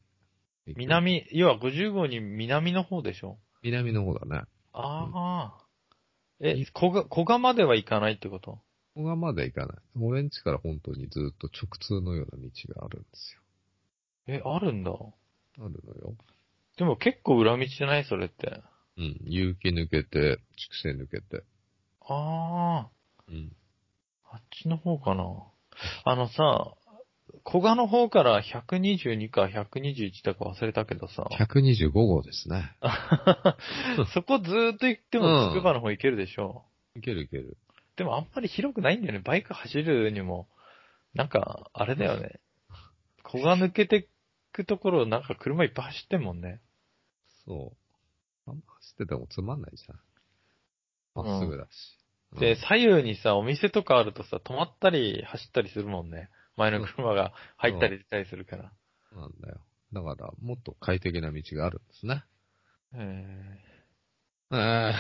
[0.76, 3.40] 南、要は50号に南の方でしょ？
[3.64, 4.42] 南の方だね。
[4.74, 5.66] ああ。
[6.42, 8.52] え、小が、小賀までは行かないってこと？
[8.52, 8.62] こ
[8.96, 9.78] こがまだ行かない。
[10.00, 13.42] 俺ん家から本当にずっと直通のような道があるんですよ。
[14.28, 14.92] え、あるんだ？
[14.92, 14.96] あ
[15.64, 16.16] るのよ。
[16.78, 18.04] でも結構裏道じゃない？
[18.04, 18.62] それって。
[18.98, 19.18] うん。
[19.24, 21.44] 有機抜けて、畜生抜けて。
[22.02, 22.90] あ
[23.30, 23.56] うん。
[24.32, 25.24] あ、あっちの方かな。
[26.06, 26.74] あのさ、
[27.44, 31.28] 小賀の方から122か121だか忘れたけどさ。
[31.32, 32.76] 125号ですね。
[34.14, 36.66] そこずーっと行ってもつくばの方行けるでしょ。
[36.96, 37.58] いけるいける。
[37.96, 39.20] でもあんまり広くないんだよね。
[39.20, 40.48] バイク走るにも。
[41.14, 42.40] なんか、あれだよね。
[43.24, 44.08] 小賀抜けて
[44.52, 46.62] くところ、なんか車いっぱい走ってんもんね。
[47.46, 47.74] そ
[48.46, 48.50] う。
[48.50, 50.00] あんま走っててもつまんないじゃん。
[51.16, 51.98] まっすぐだし。
[52.34, 56.30] で、うん左右にさ、お店とかあるとさ、止まったり走ったりするもんね。
[56.58, 58.72] 前の車が入ったり出たりするから。
[59.16, 59.60] なんだよ。
[59.94, 62.24] だから、もっと快適な道があるんですね。
[62.94, 63.68] え
[64.52, 64.94] ええ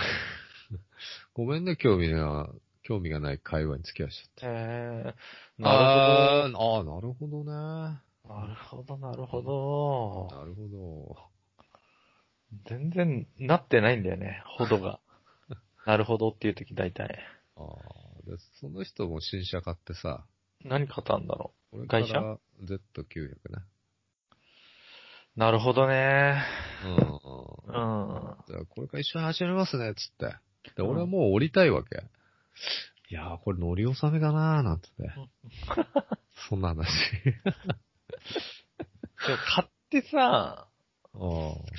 [1.33, 2.49] ごめんね、興味が、
[2.83, 5.63] 興味がない会話に付き合わしちゃっー、えー、て。
[5.63, 7.99] なるあーあー、なるほどね。
[8.23, 8.35] ほど。
[8.35, 10.37] なるほど、なるほど。
[10.37, 11.37] なるほど。
[12.65, 14.99] 全然なってないんだよね、ほどが。
[15.87, 17.17] なるほどっていう時大体。
[17.55, 17.65] ああ、
[18.29, 20.25] で、その人も新車買ってさ、
[20.65, 23.35] 何買ったんだろこれから外車 Z900 ね。
[25.35, 25.39] う。
[25.39, 26.43] なるほどね。
[26.83, 26.91] うん。
[26.91, 26.99] うん。
[28.49, 30.35] じゃあこれから一緒に走りますね、つって。
[30.75, 32.03] で、俺はもう降りたいわけ。
[33.09, 35.15] いやー、これ乗り納めかなーなんてね。
[36.49, 36.85] そんな話。
[37.23, 37.31] で
[39.31, 40.67] も買ってさ、あ
[41.13, 41.19] あ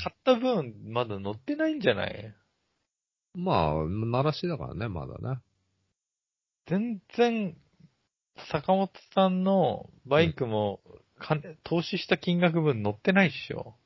[0.03, 2.35] 買った分まだ乗ってないんじゃない？
[3.39, 5.41] まあ、鳴らしだからね、まだね。
[6.67, 7.57] 全然、
[8.51, 10.81] 坂本さんのバイクも、
[11.21, 13.77] 金投資した金額分乗ってないっしょ。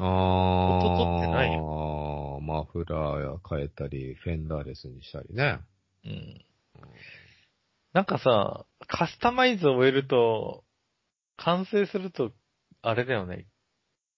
[0.00, 0.78] ああ。
[0.78, 1.60] 音取ってない
[2.40, 5.60] マフラーや変えたり、フェンダーレスにしたりね。
[6.04, 6.44] うん。
[7.92, 10.64] なんかさ、カスタマイズを終えると、
[11.36, 12.32] 完成すると、
[12.80, 13.46] あれだよね。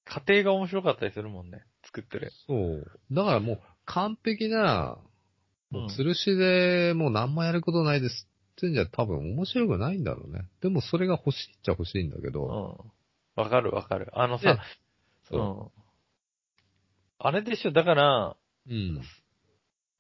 [0.05, 1.65] 家庭が面白かったりするもんね。
[1.95, 2.33] 作ってる。
[2.49, 3.01] そう。
[3.13, 4.99] だからもう、完璧な、
[5.71, 10.49] もう吊るしでもう何もやることないですってんじゃ多分面白くないんだろうね。
[10.61, 12.43] でもそれが欲しいっちゃ欲しいんだけうど。
[13.37, 13.41] ん。
[13.41, 14.09] わかるわかる。
[14.13, 14.59] あのでさ、
[15.29, 15.45] そうう
[15.81, 15.83] ん。
[17.19, 18.37] あれでしょ、だから、
[18.69, 19.01] うん。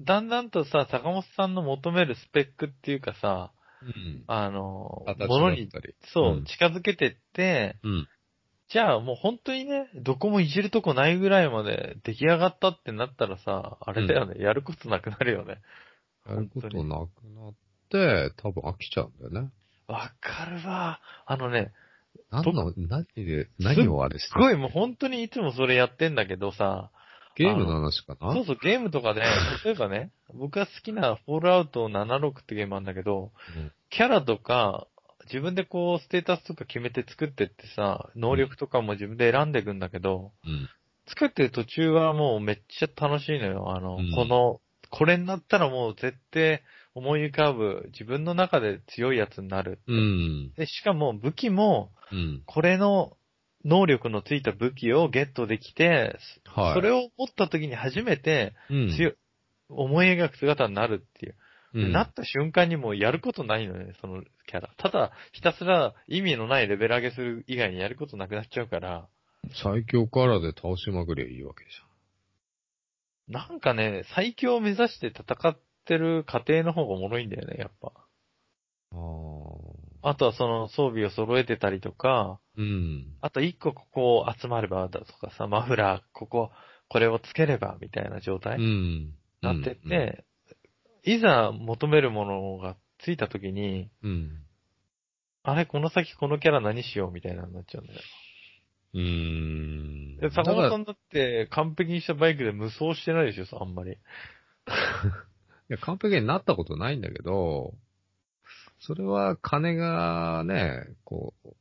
[0.03, 3.53] だんだんとさ、坂本さんの求めるスペックっていうかさ、
[3.83, 4.25] うん。
[4.27, 5.69] あの、形ものに。
[6.13, 8.09] そう、ん近づけてって、うん。
[8.69, 15.61] じゃあもう本当にね、どこもいじるとこないぐらいまで出来上がったってなったらさ、あれだよね、やることなくなるよね。
[16.29, 17.55] やることなくなっ
[17.91, 19.51] て、多分飽きちゃうんだよね。
[19.87, 21.01] わかるわ。
[21.27, 21.73] あのね、
[22.31, 26.91] 何の、何で、何をあれしてすごいもう本当にいつもそれやってんだけどさ、
[27.37, 28.33] ゲームの話かな？
[28.33, 29.21] そうそうゲームとかで、
[29.65, 34.89] 例えばね、僕が好きなフォールアウト76ってゲームなんだけど、うんキャラとか、
[35.27, 40.69] 自分でこう、ステータスとか決めて作ってってさ、能力とかも自分で選んでいくんだけど、うん。
[41.07, 43.75] 作ってる途中はもうめっちゃ楽しいのよ。
[43.77, 44.61] あの、うんこの、
[44.91, 46.63] これになったらもう絶対
[46.95, 49.81] 思い浮かぶ自分の中で強いやつになる。
[49.87, 50.53] うん。
[50.57, 52.43] で、しかも武器も、うん。
[52.47, 53.17] これの
[53.65, 56.75] 能力のついた武器をゲットできて、はい。
[56.75, 59.15] それを持った時に初めてうん、強い、
[59.69, 61.35] 思い描く姿になるっていう。
[61.75, 64.71] うん、なった瞬間にもうやることないのね、そのキャラ。
[64.79, 69.09] ただ、ひたすら意味のないレベル上げする以外にやることなくなっちゃうから、
[69.63, 71.71] 最強カラーで倒しまくりゃいいわけじ
[73.29, 77.93] なんかね、最強を目指して戦ってる過程の方がおもろいんだよね、やっぱ。
[78.93, 78.99] ゃん。
[80.03, 83.17] ああとはその装備を揃えてたりとか、うん。
[83.21, 86.51] あと一個ここ集まればだとかさ、マフラー、ここ、
[86.89, 89.15] これをつければみたいな状態うにん。
[89.41, 90.25] なってって、
[91.05, 94.45] いざ求めるものがついた時に、うん。
[95.43, 98.01] あれ、この先このキャラ何しようみたいなのになっちゃうんだよ。
[98.95, 99.01] うん。
[99.01, 100.17] うん。
[100.17, 103.93] で、坂本さんだって完璧にしたバイクで無双してないでしょ、あんまり。
[103.93, 103.97] い
[105.69, 107.75] や、完璧になったことないんだけど、
[108.81, 111.55] それは金がね、こう、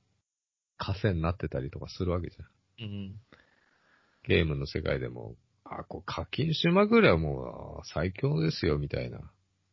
[0.78, 2.86] 稼になってたりとかするわけじゃん。
[2.86, 3.16] うん。
[4.26, 9.20] ゲームの世界でも、あ、こう課金しまくりゃもう最強ですよ、みたいな。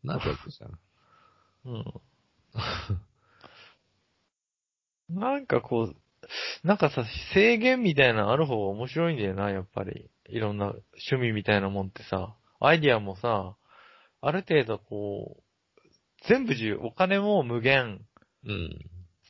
[0.03, 0.79] なっちゃうじゃん。
[1.67, 1.85] うん。
[5.21, 5.97] なんかこう、
[6.67, 10.11] なんかさ、制限みたいなのある方が面白いんだよな、やっぱり。
[10.29, 13.57] いろんな趣味みたいなもんってさ、アイディアもさ、
[14.21, 15.43] ある程度こう、
[16.29, 18.05] 全部自由、お金も無限、
[18.47, 18.79] うん。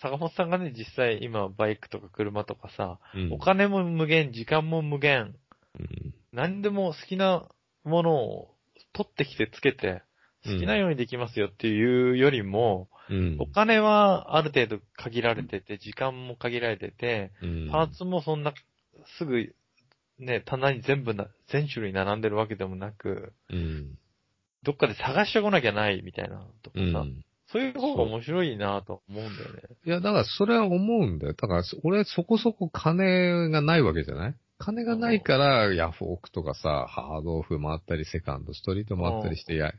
[0.02, 5.34] 坂本さんがね、実際今バイクとか車とかさ、うんお金も無限、時間も無限、
[5.78, 7.48] うん何でも好きな
[7.82, 8.54] ものを
[8.92, 10.02] 取ってきてつけて、
[10.44, 18.54] 好きなようにできますよっていうよりも、うんお金はある程度限られてて、時間も限られてて、うんパーツもそんな、
[19.18, 19.52] すぐ、
[20.20, 23.98] ね、棚に全部な、全種類並んでるわけでもなく、うん。
[24.62, 27.24] どっかで探してこなきゃないみたいなとかさ、うん。
[27.48, 29.62] そういう方が面白いなと思うんだよね。
[29.84, 31.32] いや、だからそれは思うんだよ。
[31.32, 34.34] だから、俺そこそこ金がないわけじゃない？
[34.60, 39.72] 金がないから、ヤフオクとかさ、ハードオフ回ったり、セカンド、ストリート回ったりして、や、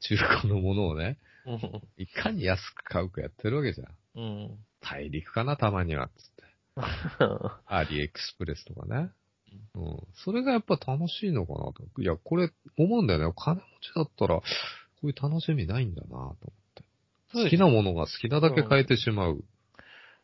[0.00, 3.88] 中古のものをね、うんいかに安く買うかやってるわけじゃん。
[4.16, 4.58] うん。
[4.80, 6.44] 大陸かな、たまには、つって。
[7.66, 9.10] アリエクスプレスとかね。
[9.74, 9.98] うん。
[10.14, 11.82] それがやっぱ楽しいのかなと。
[12.00, 13.24] いや、これ、思うんだよね。
[13.24, 14.44] お金持ちだったら、こ
[15.02, 16.36] ういう楽しみないんだなと思っ
[16.74, 16.84] て。
[17.32, 19.42] 好きなものが好きなだけ変えてしまう。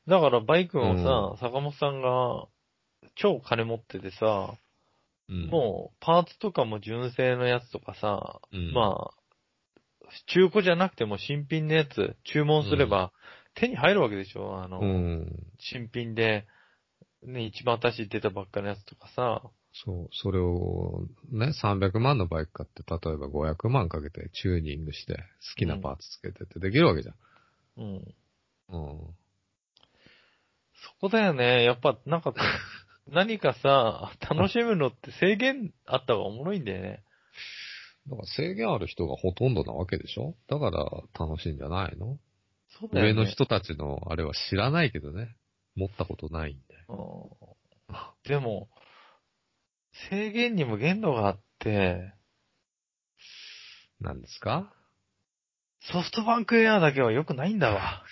[0.06, 2.46] だからバイクもさ、坂本さんが
[3.14, 4.56] 超金持っててさ、
[5.28, 5.48] うん。
[5.48, 9.14] もうパーツとかも純正のやつとかさ、うんまあ、
[10.26, 13.12] 中古じゃなくても新品のやつ注文すれば
[13.54, 14.62] 手に入るわけでしょ？
[14.62, 15.46] あの、うん。
[15.58, 16.46] 新品で、
[17.22, 19.42] ね、一番新しい出たばっかのやつとかさ、
[19.74, 25.20] そう、それをね、300万のバイク買って、例えば500万かけてチューニングして、好
[25.56, 27.14] きなパーツつけてってできるわけじゃん。
[27.78, 28.14] うん。
[28.68, 29.14] うん。
[30.74, 31.64] そこだよね。
[31.64, 32.32] やっぱ、なんか、
[33.06, 37.02] 何かさ、楽しむのって制限あった方がおもろいんだよね。
[38.08, 40.34] だから制限ある人がほとんどなわけでしょ？
[40.48, 40.84] だから
[41.26, 42.18] 楽しいんじゃないの、
[42.80, 43.12] そうだよね。
[43.12, 45.34] 上の人たちのあれは知らないけどね。
[45.76, 46.62] 持ったことないんで。
[46.88, 46.96] うん
[48.24, 48.68] でも、
[50.10, 52.12] 制限にも限度があって、
[54.00, 54.72] 何ですか？
[55.92, 58.02] ソフトバンクエアだけは良くないんだわ。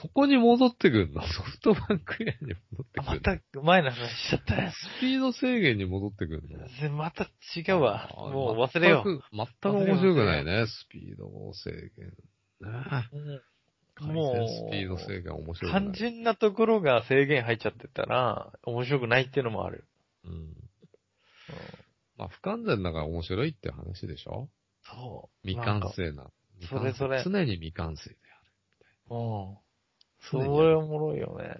[0.00, 1.22] そこに戻ってくんの？
[1.22, 4.70] ソフトバンクエアに戻ってくまるた前の話しちゃったよ。
[4.70, 6.66] スピード制限に戻ってくるの？
[6.80, 7.24] でまた
[7.56, 8.08] 違うわ。
[8.16, 9.10] もう忘れよう。
[9.10, 9.24] 全く、
[9.62, 12.06] 全く面白くないね、スピード制限。
[12.06, 13.42] ねうん
[13.96, 15.82] 回も転スピードう、制限面白くない。
[15.82, 19.84] 肝心なところが制限入っちゃってたら、面白くないっていうのもある。
[20.24, 20.54] うん。
[22.16, 24.48] まあ、不完全だから面白いって話でしょ？
[24.84, 25.48] そう。
[25.48, 26.30] 未完成な。
[26.68, 28.16] それそれ常に未完成で
[29.08, 29.16] ある。
[29.16, 29.58] うん。
[30.30, 31.56] それおもろいよね。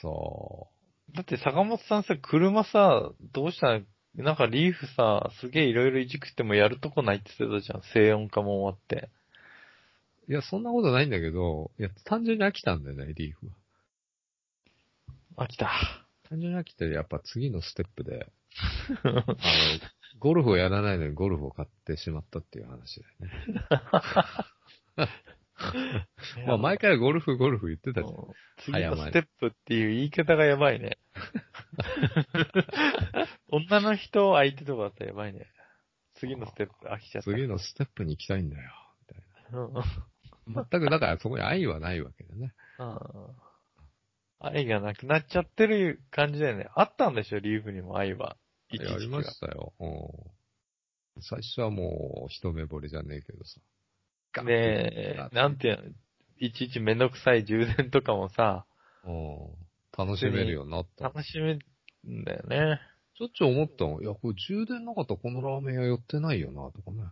[0.00, 0.68] そ
[1.14, 3.80] だって坂本さんさ、車さ、どうした
[4.14, 7.82] なんかリーフさ、すげえいろいろいじくってもやるとこないって言ってたじゃん。
[7.92, 9.08] 静音化も終わって。
[10.28, 10.32] う。
[10.32, 13.46] いや、そんなことないんだけど、いや、単純に飽きたんだよね、リーフ
[15.36, 15.44] は。
[15.46, 15.70] 飽きた。
[16.28, 18.26] 単純に飽きて、やっぱ次のステップで、
[19.04, 19.22] あの、
[20.18, 23.32] ゴルフをやらないのにゴルフを買ってしまったっていう話だよね。
[26.46, 28.14] まあ、毎回ゴルフ、ゴルフ言ってたじゃん。
[28.14, 30.98] うん次のステップっていう言い方がやばいね。
[33.50, 35.46] 女の人相手とかだったらやばいね。
[36.14, 37.30] 次のステップ飽きちゃった。
[37.30, 38.70] 次のステップに行きたいんだよ。
[39.08, 39.24] みたい
[40.54, 40.64] な。
[40.70, 42.52] 全く、だからそこに愛はないわけだね。
[44.40, 46.68] 愛がなくなっちゃってる感じだよね。
[46.74, 48.36] あったんでしょ、リーフにも愛は。
[48.70, 49.72] 一時期はやりましたよ。
[49.80, 49.86] う
[51.18, 51.22] ん。
[51.22, 53.60] 最初はもう、一目惚れじゃねえけどさ。
[54.32, 55.82] ガンってねえ、なんていうの、
[56.38, 58.66] いちいちめんどくさい充電とかもさ、
[59.04, 59.68] うん。
[59.96, 61.04] 楽しめるようになった。
[61.04, 61.60] 楽しめる
[62.08, 62.80] んだよね。
[63.16, 64.00] ちょっちょ思ったの。
[64.00, 67.02] いや、これ充電なかったらこのラーメン屋寄ってないよな、とかね。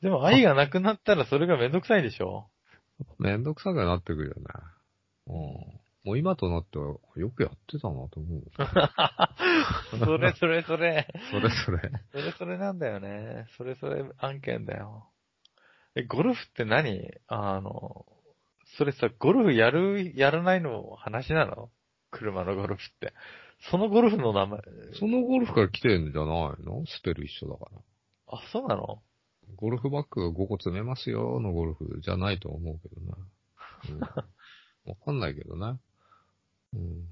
[0.00, 2.48] でも愛がなくなったらそれがめんどくさいでしょ
[3.18, 4.42] めんどくさくなってくるよね。
[5.26, 5.81] うん。
[6.04, 8.42] もう今となっては、よくやってたなと思う。
[10.04, 11.06] それそれそれ。
[11.30, 11.90] それそれ。
[12.10, 13.46] それそれなんだよね。
[13.56, 15.08] それそれ案件だよ。
[15.94, 17.08] え、ゴルフって何？
[17.28, 18.06] あの、
[18.76, 21.70] それさ、ゴルフやる、やらないの話なの？
[22.10, 23.12] 車のゴルフって。
[23.70, 24.60] そのゴルフの名前。
[24.98, 26.84] そのゴルフから来てんじゃないの？
[26.86, 27.80] スペル一緒だから。
[28.38, 29.02] あ、そうなの？
[29.56, 33.12] ゴルフバッグが5個詰めますよのゴルフじゃないと思うけどね。
[33.90, 35.78] うん、わかんないけどね。
[36.74, 37.08] うん。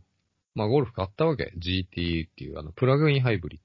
[0.55, 1.53] まあゴルフ買ったわけ。
[1.59, 3.61] GT っていうあの、プラグインハイブリッ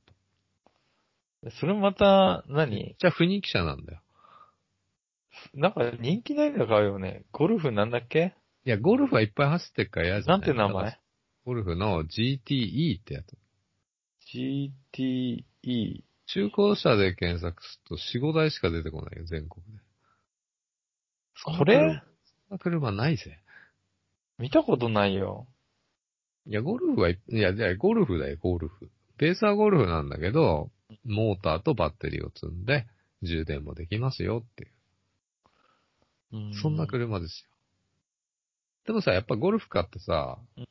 [1.52, 2.96] それまた何、ド。
[2.98, 4.02] じゃあ不人気車なんだよ。
[5.54, 7.24] なんか人気ないの買うよね。
[7.32, 8.34] ゴルフなんだっけ？
[8.66, 11.00] いや、ゴルフはいっぱい走ってっから嫌じゃなんて名前？
[11.46, 13.38] ゴルフの GTE ってやつ。
[14.34, 15.44] ?GTE。
[16.28, 19.72] 中古車で検索すると4、5台しか出てこないよ、全国で。
[21.44, 21.76] これ？
[21.78, 22.02] そん
[22.50, 23.38] な車ないぜ。
[24.40, 25.46] 見たことないよ。
[26.48, 28.90] いや、ゴルフはい、いや、じゃあゴルフだよ、ゴルフ。
[29.18, 30.70] ベースはゴルフなんだけど、
[31.04, 32.86] モーターとバッテリーを積んで、
[33.24, 36.52] 充電もできますよっていう。
[36.52, 37.48] うそんな車です
[38.86, 40.68] でもさ、やっぱゴルフカーってさうん、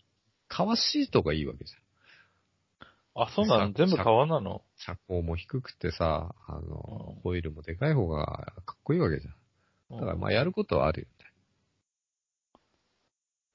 [0.49, 3.23] 革シートがいいわけじゃん。
[3.25, 3.69] あ、そうなの？
[3.69, 4.63] さ全部革なの？
[4.77, 9.99] 車高も低くてさ、あのうん、ホイールもでかい方がかっこいいわけじゃん。
[9.99, 11.15] だからまあやることはあるよね。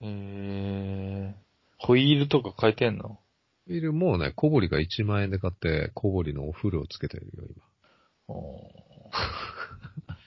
[0.02, 1.49] えー、
[1.80, 3.20] ホイールとか変えてんの？
[3.68, 7.64] ホイールもうね、小堀が1万円で買って、小堀のお風呂をつけてるよ、今。
[8.28, 9.10] おー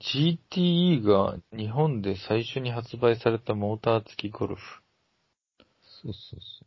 [0.00, 4.62] GTE が日本で最初に発売されたモーター付きゴルフ。
[6.02, 6.66] そうそうそ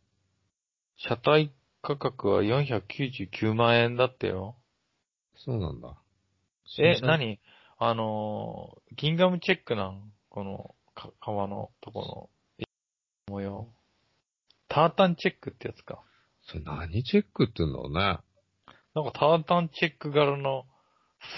[0.96, 1.52] 車体
[1.82, 4.56] 価格は499万円だってよ。
[5.34, 5.38] う。
[5.40, 5.96] そうなんだ。
[6.78, 7.40] え、何？
[7.76, 10.12] あのー、ギンガムチェックなん？
[10.28, 12.30] この、か、革のとこの、
[13.28, 13.68] 模様。
[14.68, 16.02] タータンチェックってやつか。
[16.46, 18.18] それ何チェックって言うんだろうね。
[18.94, 20.66] なんかタータンチェック柄の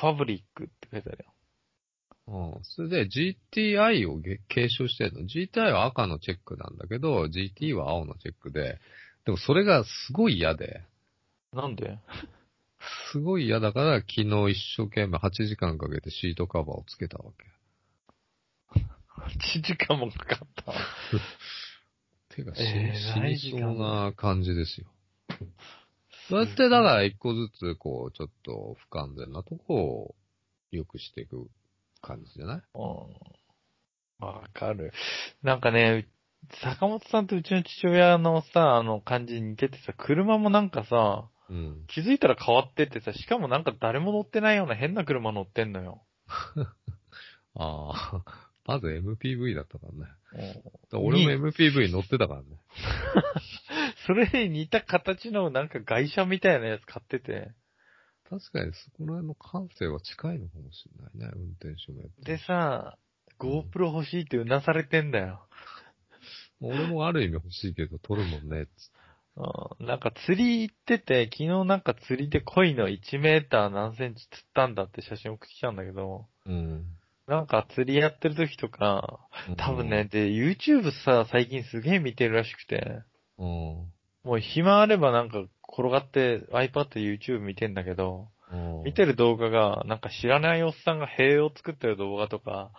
[0.00, 1.32] ファブリックって書いてあるよ。
[2.56, 2.64] うん。
[2.64, 5.20] それで GTI をげ継承してるの。
[5.22, 8.78] GTI は赤のチェックなんだけど、GT は青のチェックで、
[9.24, 10.82] でもそれがすごい嫌で、
[11.52, 11.98] なんで？
[13.12, 17.32] すごい嫌だから昨日一生懸命8時間かけてシートカバーをつけたわ
[18.74, 18.80] け。
[19.58, 20.72] ?8 時間もかかった。
[22.36, 24.86] 手が死,、えー死にそうな感じですよ。
[26.28, 30.14] そうやってだから一個ずつこう、ちょっと不完全なとこを
[30.70, 31.48] 良くしていく
[32.02, 32.62] 感じじゃない？
[32.74, 34.26] うん。
[34.26, 34.92] わかる。
[35.42, 36.08] なんかね、
[36.62, 41.84] 坂本さんとうちの父親のさ、あの感じに似ててさ、車もなんかさ、うん。
[41.86, 46.02] 気づいたら変わってってさ、しかもなんか誰も乗ってないような変な車乗ってんのよ。
[47.54, 48.24] ああ、
[48.66, 50.58] まず MPV だったからね。
[50.90, 52.46] ら俺も MPV 乗ってたからね。
[54.06, 57.52] それに似た形のなんか外車みたいなやつ買ってて。
[58.28, 62.38] 確かにそこら辺の感性は近いのかもしれないね、運転手もやってでる。
[62.38, 62.98] さ、
[63.38, 65.46] GoPro 欲しいってうなされてんだよ。
[66.60, 76.86] 俺もある意味欲しいけど撮るもんね、うんなんか釣り行ってて、昨日なんか釣りで鯉の1メーター何センチ釣ったんだって写真送ってきたんだけど、うん。
[77.26, 79.18] なんか釣りやってる時とか、
[79.56, 83.02] 多分ね、で、YouTube さ、最近すげえ見てるらしくて、
[83.38, 83.46] うん。
[84.24, 88.82] もう暇あればなんか転がって iPad で YouTube 見てんだけど、うん。
[88.84, 92.70] 見てる動画が、なんか知らないおっさんが塀を作ってる動画とか、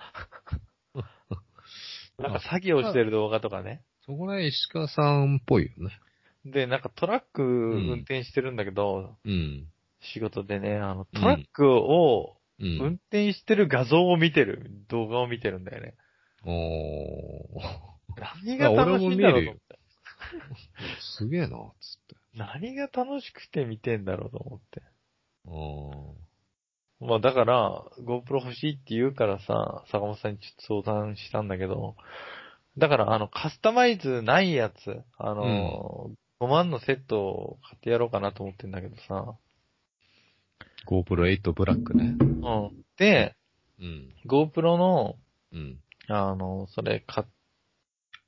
[2.18, 3.82] なんか作業してる動画とかね。
[4.06, 6.00] そこら辺石川さんっぽいよね。
[6.46, 9.68] で、なんかトラック運転してるんだけど、うん。
[10.00, 12.94] 仕事でね、あの、トラックをう運ん。
[12.96, 15.96] 転してる画像を見てる、動画を見てるんだよね。
[16.46, 17.88] おー。
[18.46, 19.80] 何が楽しいんだろうと思って。
[21.18, 21.58] すげえな、つっ
[22.08, 22.16] て。
[22.36, 24.82] 何が楽しくて見てんだろうと思って。
[25.48, 31.96] あまあだから、GoPro 欲しいって言うからさ、坂本さんにちょっと相談したんだけど、
[32.78, 39.36] だからあの、カスタマイズないやつ、あの、5万のセットを買ってやろうかなと思ってんだけどさ、
[40.88, 42.16] GoPro 8ブラックね。
[42.20, 42.86] うん。
[42.98, 43.36] で、
[43.80, 44.14] うん。
[44.26, 45.16] GoPro の、
[45.52, 45.80] うん。
[46.08, 47.28] あの、それ買っ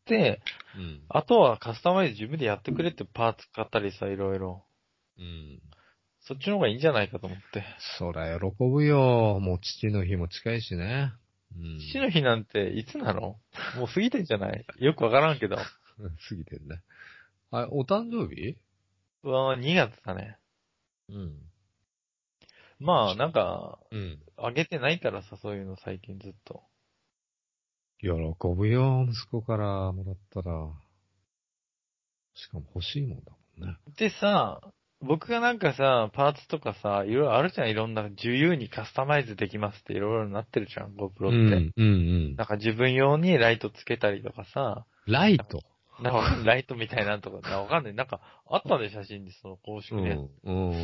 [0.06, 0.42] て、
[0.76, 1.02] うん。
[1.10, 4.64] あとはカスタマイズ自分でやってくれってパーツ買ったりさ、いろいろ。
[5.18, 5.62] うん。
[6.22, 7.64] そっちの方がいいんじゃないかと思って。
[7.98, 9.40] そら喜ぶよ。
[9.40, 11.14] もう父の日も近いしね。
[11.56, 11.80] うん。
[11.92, 13.22] 父の日なんていつなの？
[13.22, 13.40] も
[13.86, 14.66] う過ぎてんじゃない？
[14.80, 15.56] よくわからんけど。
[15.56, 15.60] う
[16.08, 16.82] ん過ぎてるね。
[17.52, 18.58] あ、お誕生日？
[19.24, 20.38] うわ2月だね。
[21.10, 21.38] うん。
[22.80, 24.20] まあ、なんか、うん。
[24.38, 26.64] あげてないからさ、そういうの最近ずっと。
[28.00, 28.10] 喜
[28.56, 30.70] ぶよ、息子からもらったら。
[32.36, 33.78] しかも欲しいもんだもんね。
[33.98, 34.62] でさ、
[35.02, 37.70] 僕がなんかさ、パーツとかさ、いろいろあるじゃん。
[37.70, 41.26] いろんな、自由にカスタマイズできますっていろいろなってるじゃん、GoPro って。
[41.26, 41.86] うん、うん、う
[42.32, 42.36] ん。
[42.36, 45.62] なんか自分用にライトつけたりとかさ、ライト？
[46.02, 47.94] なんかライトみたいなのとか、なんかわかんない。
[47.94, 50.18] なんか、あったね、写真で、その公式ね。
[50.44, 50.76] うん、うん。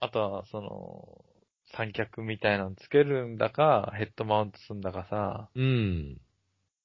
[0.00, 1.24] あとは、その、
[1.72, 6.20] 三脚みたいなのつけるんだか、ヘッドマウントするんだかさ、うん。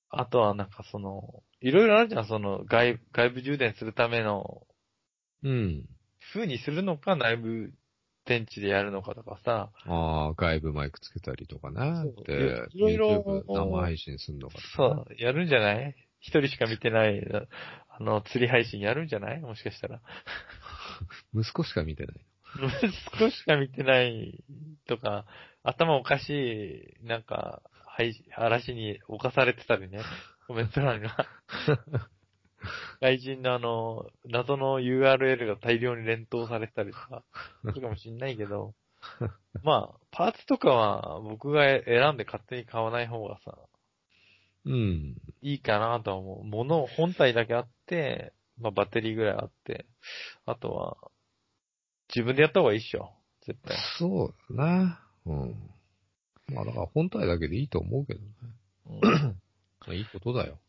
[0.10, 4.66] あとはなんかその、いろいろあるじゃん、その外、外部充電するための
[5.44, 5.86] うん。
[6.34, 7.74] 風にするのか、内部
[8.26, 11.80] 電池でやるのかとかさ、ああ、外部マイクつけたりとかね。
[12.04, 15.96] そうで、いろいろ生配信するのかそう、やるんじゃない？
[16.20, 17.22] 一人しか見てない、
[17.90, 19.40] あの、釣り配信やるんじゃない？
[19.42, 20.02] もしかしたら。
[21.34, 22.26] 息子しか見てない。
[22.84, 24.44] 息子しか見てない
[24.88, 25.26] とか、
[25.64, 30.00] 頭おかしい、なんか、配信嵐に侵されてたりね、
[30.48, 31.28] コメント欄が。
[33.02, 37.24] 外人のあの、謎の URL が大量に連投されてたりとか、
[37.62, 38.74] するかもしんないけど、
[39.64, 43.58] まあ、パーツとかは僕が選んで勝手に買わない方がさ、
[44.66, 45.16] うん。
[45.42, 46.44] いいかなとは思う。
[46.44, 49.86] 物、本体だけあって、まあバッテリーぐらいあって、
[50.46, 50.98] あとは、
[52.14, 53.12] 自分でやった方がいいっしょ。
[53.46, 53.78] 絶対。
[53.98, 55.00] そうだな。
[55.26, 55.56] うん。
[56.54, 58.26] まあだから本体だけでいいと思うけどね。
[58.88, 59.36] うん、ま
[59.90, 60.60] あいいことだよ。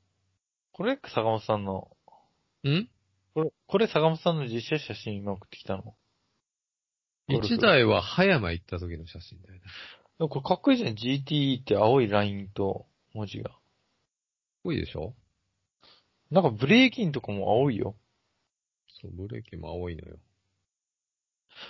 [0.72, 1.88] これ、坂本さんの、
[2.64, 2.88] ん？
[3.34, 5.94] これ、これ坂本さんの実写写真今送ってきたの。
[7.28, 9.60] 一台は葉山行った時の写真だよね。
[10.18, 10.94] これかっこいいじゃん。
[10.94, 13.50] GT って青いラインと文字が。
[14.64, 15.14] 多いでしょ？
[16.30, 17.96] なんかブレーキンとかも青いよ。
[19.00, 20.16] そう、ブレーキも青いのよ。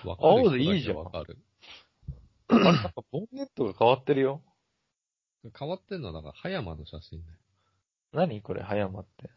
[0.05, 1.39] わ青でいいじゃんわかる。
[2.49, 4.43] あれ、なんかボンネットが変わってるよ。
[5.59, 7.39] 変わってんのはなんか葉山の写真だよ。
[8.13, 9.31] 何これ、葉山って。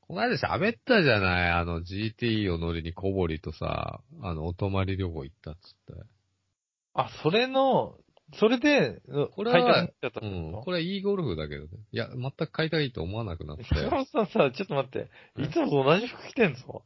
[0.00, 5.60] この間喋ったじゃないあの GT を乗りに小堀とさ、あの、お泊まり旅行行ったっつっ
[5.96, 6.02] て。
[6.94, 7.94] あ、それの、
[8.34, 9.00] それで、
[9.34, 10.52] これは買いたくなっちゃったっうん。
[10.64, 11.68] これはいいゴルフだけどね。
[11.92, 13.64] いや、全く買いたいと思わなくなって。
[13.64, 15.10] 坂本さんさ、ちょっと待って。
[15.38, 16.84] いつもと同じ服着てんぞ。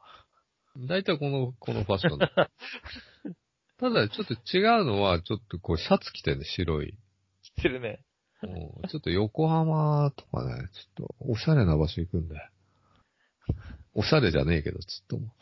[0.76, 2.30] 大体この、このファッションだ。
[3.78, 6.96] ただ、ちょっと違うのは、ちょっとこう、シャツ着てね、白い。
[7.56, 8.04] 着てるね。
[8.42, 12.34] うんちょっと横浜とかね、ちょっと、おしゃれな場所行くんで。
[13.94, 15.34] おしゃれじゃねえけど、ちょっとも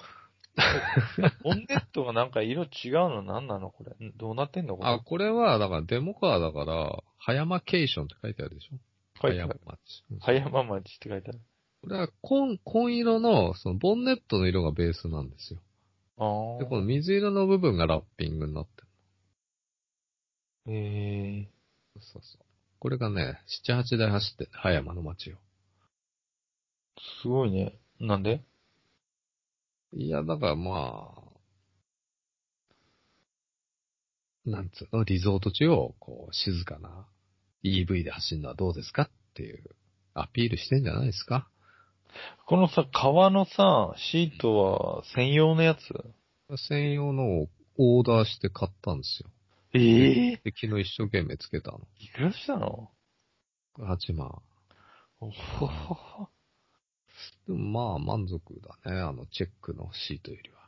[1.43, 4.07] ボンネットがなんか色違うの何なのこれ？
[4.07, 4.85] んどうなってんのこう。
[4.85, 4.91] れ？
[4.93, 8.77] あ、これは、だからデモカーだから、葉山ケーションって書いてあるでしょ？
[9.15, 9.55] 葉山。
[9.65, 10.05] 町。
[10.11, 11.41] うん葉山町って書いてある。
[11.83, 15.61] これは紺、紺色の、その、ボンネットの色がベースなんですよ。
[16.19, 18.89] あで、この水色の部分がラッピングになってる。
[20.67, 20.71] あ。
[20.71, 20.75] へ
[21.43, 21.49] え。
[22.01, 22.43] そうそう。
[22.79, 25.37] これがね、7、8台走ってんね、葉山の街を。
[27.23, 27.79] すごいね。
[27.99, 28.43] なんで？
[29.93, 31.23] いや、だからまあ、
[34.45, 37.07] なんつうの、リゾート地を、こう、静かな
[37.65, 39.03] EV で走るのはどうですか？
[39.03, 39.65] っていう、
[40.15, 41.49] アピールしてんじゃないですか？
[42.47, 45.79] このさ、革のさ、シートは専用のやつ？
[46.69, 47.49] 専用のを
[47.79, 49.31] オーダーして買ったんですよ。
[49.73, 51.81] ええで、昨日一生懸命つけたの。
[51.99, 52.91] いくらしたの
[53.79, 54.43] ？8万。
[55.21, 56.29] おほほほ。
[57.47, 58.41] でもまあ満足
[58.85, 60.59] だね、あのチェックのシートよりは。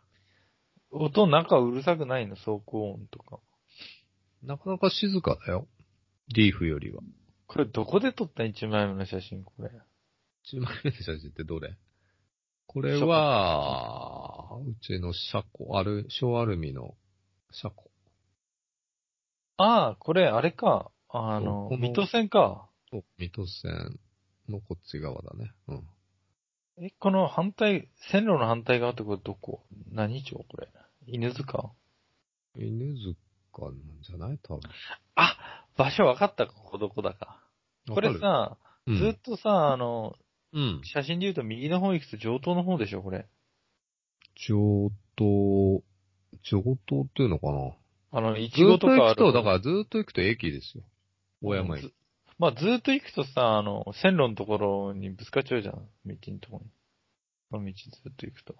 [0.92, 2.36] 音中うるさくないの？
[2.36, 3.40] 走行音とか。
[4.44, 5.66] なかなか静かだよ。
[6.28, 7.00] リーフよりは。
[7.48, 9.70] これどこで撮った一枚目の写真これ？
[10.50, 11.76] 1枚目の写真ってどれ？
[12.66, 16.94] これは、うちの車庫、ある、小アルミの
[17.50, 17.90] 車庫。
[19.58, 20.90] ああ、これあれか。
[21.08, 22.68] あのこ、の水戸線か。
[22.90, 24.00] そう水戸線
[24.48, 25.52] のこっち側だね。
[25.68, 25.86] うん。
[26.84, 29.62] え、この反対、線路の反対側ってこれどこ？
[29.90, 30.68] 何町これ？
[31.06, 31.72] 犬塚？
[32.56, 34.38] 犬塚なんじゃない？
[34.42, 34.62] 多分。
[35.16, 35.36] あ
[35.76, 37.42] 場所分かったか、ここどこだか。
[37.88, 40.14] これさ、る、ずっとさ、あの、
[40.52, 40.80] うん。
[40.84, 43.26] 写真で言うと右の方行くと上東の方でしょ、これ。
[44.36, 45.82] 上東、
[46.42, 47.72] 上東っていうのかな？
[48.14, 49.32] あの、いずちごっと行くと、とかある。
[49.32, 50.84] だからずっと行くと駅ですよ。
[51.42, 51.86] 大山駅。
[51.86, 51.92] ず
[52.38, 55.74] まあ、ずっと行くとさ、あの、線路のところにぶつかっちゃうじゃん。
[55.74, 56.70] 道のところに。
[57.50, 58.54] この道ずっと行くと。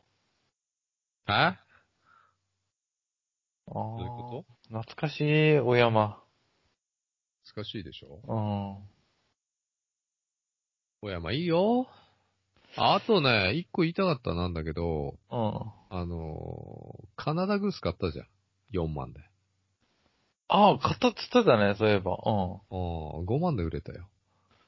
[1.26, 1.58] ああ
[3.68, 3.74] あ。
[3.74, 6.22] どういうこ懐かしい、お山。
[7.54, 8.20] 難しいでしょ？
[8.28, 9.01] うん。
[11.02, 11.88] 小山いいよ。
[12.76, 15.72] ああとね、一個言いたかったなんだけど、うん。
[15.90, 18.26] あのーカナダグース買ったじゃん。
[18.72, 19.20] 4万で。
[20.46, 22.12] ああ、買ったっつってたね、そういえば。
[22.12, 22.18] うん。
[22.18, 24.08] ああ、5万で売れたよ。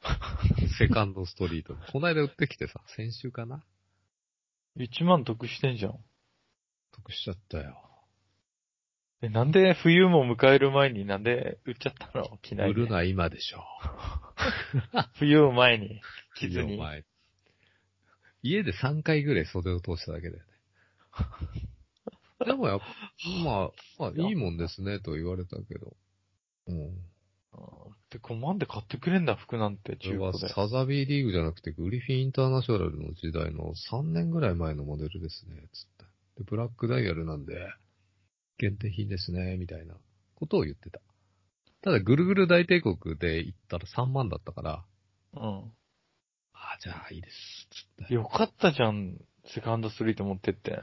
[0.77, 1.81] セカンドストリートで。
[1.93, 3.65] こないだ売ってきてさ、先週かな
[4.77, 5.99] 1万得してんじゃん。
[6.91, 7.81] 得しちゃったよ。
[9.25, 12.39] え、なんで冬も迎える前になんで売っちゃったの？
[12.43, 12.81] 着ないで。
[12.83, 13.65] 売るのは今でしょ。
[15.19, 16.01] 冬を前に
[16.37, 16.75] 着ずに。
[16.75, 17.05] お前
[18.43, 20.51] 家で3回ぐらい袖を通しただけだよね。
[22.45, 22.85] でもやっぱ、
[23.43, 25.97] まあ、まあ、いいもんですねと言われたけど。
[26.67, 26.79] うん。
[26.79, 27.15] うん
[28.15, 30.55] で、5万で買ってくれんだ、服なんて、これは中古で。
[30.55, 36.05] サザビーリーグじゃなくて、グリフィンインターナショナルの時代の3年ぐらい前のモデルですね、つって。
[36.39, 37.55] で、ブラックダイヤルなんで、
[38.59, 39.95] 限定品ですね、みたいな
[40.35, 41.01] ことを言ってた。
[41.83, 44.85] ただ、ぐるぐる大帝国で行ったら3万だったから、
[45.35, 45.41] うん。
[45.41, 48.13] ああ、じゃあいいです、つって。
[48.13, 49.19] いよかったじゃん、
[49.55, 50.83] セカンドストリート持ってって。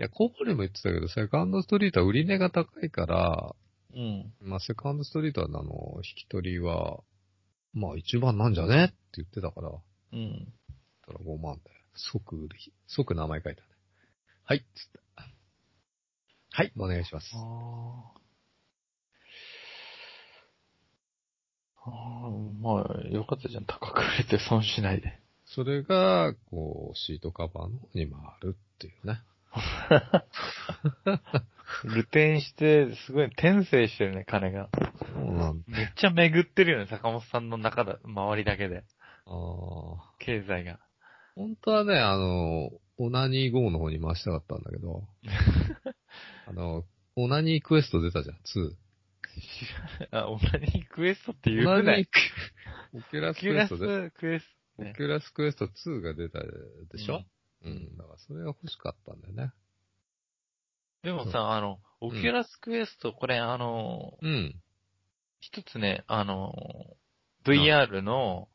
[0.00, 3.54] や、コーポレも言ってたけど、セカンドストリートは売り値が高いから、
[3.94, 4.32] うん。
[4.40, 5.62] まあ、セカンドストリートは、あの、
[5.96, 7.00] 引き取りは、
[7.74, 8.84] まあ、一番なんじゃね？
[8.84, 9.70] って言ってたから、
[10.12, 10.52] うん。
[11.06, 12.48] たら5万で、即
[12.86, 13.68] 即名前書いたね。
[14.44, 15.00] はい、つって。
[16.52, 17.30] はい、お願いします。
[17.34, 18.20] ああ。
[22.60, 23.64] まあ、よかったじゃん。
[23.64, 25.18] 高く売れて損しないで。
[25.46, 29.22] それが、こう、シートカバーの方に回るっていうね。
[31.84, 34.68] ルテンして、すごい転生してるね、金が。
[35.14, 35.64] そうなんだ。
[35.66, 38.84] めっちゃ巡ってるよね、坂本さんの中だ、周りだけで。
[39.26, 40.12] ああ。
[40.18, 40.78] 経済が。
[41.34, 45.04] 本当はね、あの、オナニー GO の方に回したかったんだけど、
[46.50, 46.84] あの、
[47.14, 48.74] オナニークエスト出たじゃん、2。
[50.10, 52.10] あ、オナニークエストって言オナニーク
[52.92, 54.46] オキュラスクエストで、スクエス
[54.76, 54.90] トね。
[54.90, 57.22] オキュラスクエスト2が出たでしょ、
[57.62, 57.74] ううん。
[57.74, 59.52] ん、だからそれが欲しかったんだよね。
[61.04, 64.60] でもさ、あの、オキュラスクエスト、これあの、うん。
[65.38, 66.52] 一つね、あの、
[67.50, 68.48] VR の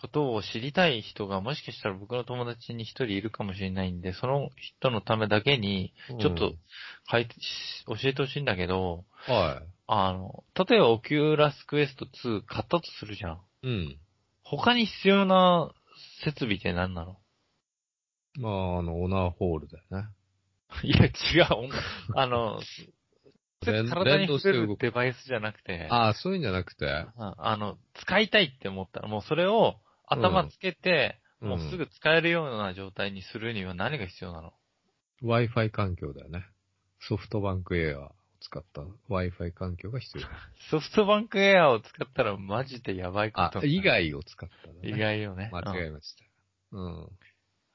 [0.00, 6.54] ことを知りたい人がもしかしたら僕の友達に一人いるかもしれないんで、その人のためだけに、かちょっと、
[7.10, 7.34] 書いて、
[7.86, 13.34] 教えてほしいんだけど、うんはあの、例えばオキュラスクエスト2買ったとするじゃん。
[13.34, 13.38] い。
[13.64, 13.98] うん。
[14.42, 15.70] 他に必要な
[16.24, 17.16] 設備って何なの？
[18.36, 20.08] まあ、あの、オナーホールだよね。
[20.82, 21.70] いや、違う。
[22.14, 22.60] あの、
[23.64, 24.76] 連体に触れる。
[24.78, 34.54] デバイスじゃなくて、ああ、そういうんじゃなくて、ああの、使いたいって思ったら、もうそれを頭つけて、うんもうすぐ使えるような状態にするには何が必要なの
[35.22, 36.46] ？Wi-Fi 環境だよね。
[37.00, 40.24] ソフトバンクエアを使った Wi-Fi 環境が必要。
[40.70, 44.88] ソフトバンクエアを使ったらマジでやばいこあと。、以外を使ったのね。
[44.88, 45.50] 意外よね。
[45.52, 46.24] 間違えうんました。
[46.72, 47.08] うん。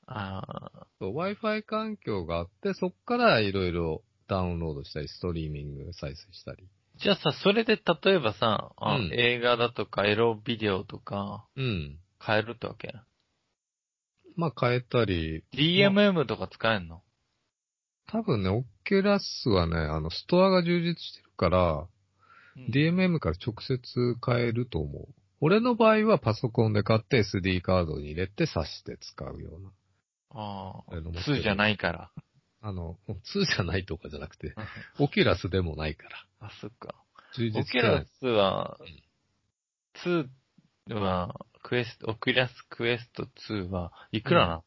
[0.08, 6.64] あそう Wi-Fi 環境があって、そっからいろいろダウンロードしたり、ストリーミング再生したり。
[6.64, 12.00] ーじゃあさ、それで例えばさ、あうん映画だとかエロビデオとかうん。
[12.20, 12.94] 買えるってわけ
[14.36, 17.02] まあ変えたり、?DMM とか使えんの？
[18.08, 21.88] 多分ね、オキュラスはね、あの、ストアが充実してるから、うん
[22.74, 25.08] DMM から直接買えると思う。
[25.40, 29.70] 俺の場合はパソコンで買って SD カードに入れて挿して使うような。
[30.32, 32.12] ああ、俺の持ってる2じゃないから。
[32.62, 34.54] あの、2じゃないとかじゃなくて、
[35.00, 36.26] オキュラスでもないから。
[36.42, 36.96] あ、そっか。
[37.36, 38.78] 充実オキュラスは、
[40.06, 44.64] 2は、クエスト、オキュラスクエスト2はいくらな、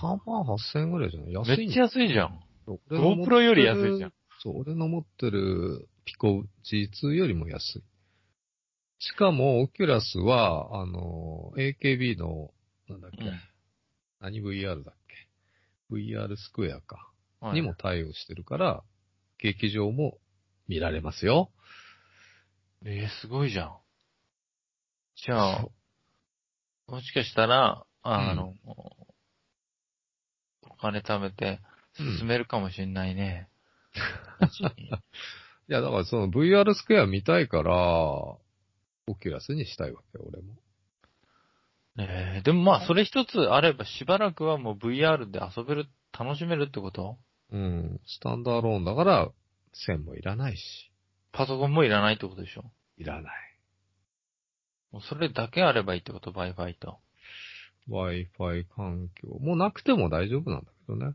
[0.00, 1.32] 3万8000円ぐらいじゃない？
[1.32, 2.40] 安いんめっちゃ安いじゃん。
[2.66, 4.12] GoPro より安いじゃん。
[4.40, 7.82] そう、俺の持ってるピコ G2 よりも安い。
[8.98, 12.52] しかも、オキュラスは、あの、AKB の、
[12.88, 13.40] なんだっけ、うん
[14.20, 15.28] 何？VR だっけ？
[15.92, 16.96] ?VR スクエアか。
[17.40, 18.84] はいにも対応してるから、
[19.38, 20.18] 劇場も
[20.68, 21.50] 見られますよ。
[22.84, 23.76] えー、すごいじゃん。
[25.16, 25.66] じゃあ、
[26.86, 28.54] もしかしたら、あの、
[30.70, 31.60] お金貯めて
[31.96, 33.48] 進めるかもしんないね。
[35.68, 38.38] いや、だからその VR スクエア見たいから、オ
[39.20, 40.54] キュラスにしたいわけよ、俺も。
[41.98, 45.86] えー、でもまあ、それ一つあればしばらくはもう VR で遊べる、
[46.18, 47.18] 楽しめるってこと？
[47.50, 48.00] うん。
[48.06, 49.30] スタンドアローンだから、
[49.74, 50.90] 線もいらないし。
[51.32, 52.64] パソコンもいらないってことでしょ？
[52.96, 53.32] いらない。
[54.90, 56.98] もうそれだけあればいいってこと ?Wi-Fi と。
[57.90, 59.28] Wi-Fi 環境。
[59.40, 61.14] もうなくても大丈夫なんだけどね。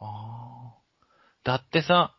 [0.00, 0.74] ああ。
[1.44, 2.16] だってさ、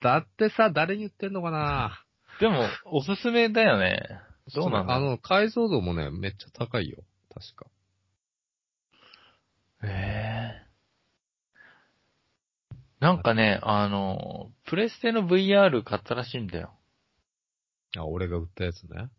[0.00, 2.04] だってさ、誰に言ってんのかな？
[2.40, 4.02] でも、おすすめだよね。
[4.54, 4.94] どうなんだ？
[4.94, 7.02] あの、解像度もね、めっちゃ高いよ。
[7.36, 7.66] 確か。
[9.84, 10.66] ええ
[12.98, 16.72] なんかね、あの、プレステの VR 買ったらしいんだよ。
[17.94, 19.10] あ、俺が売ったやつね。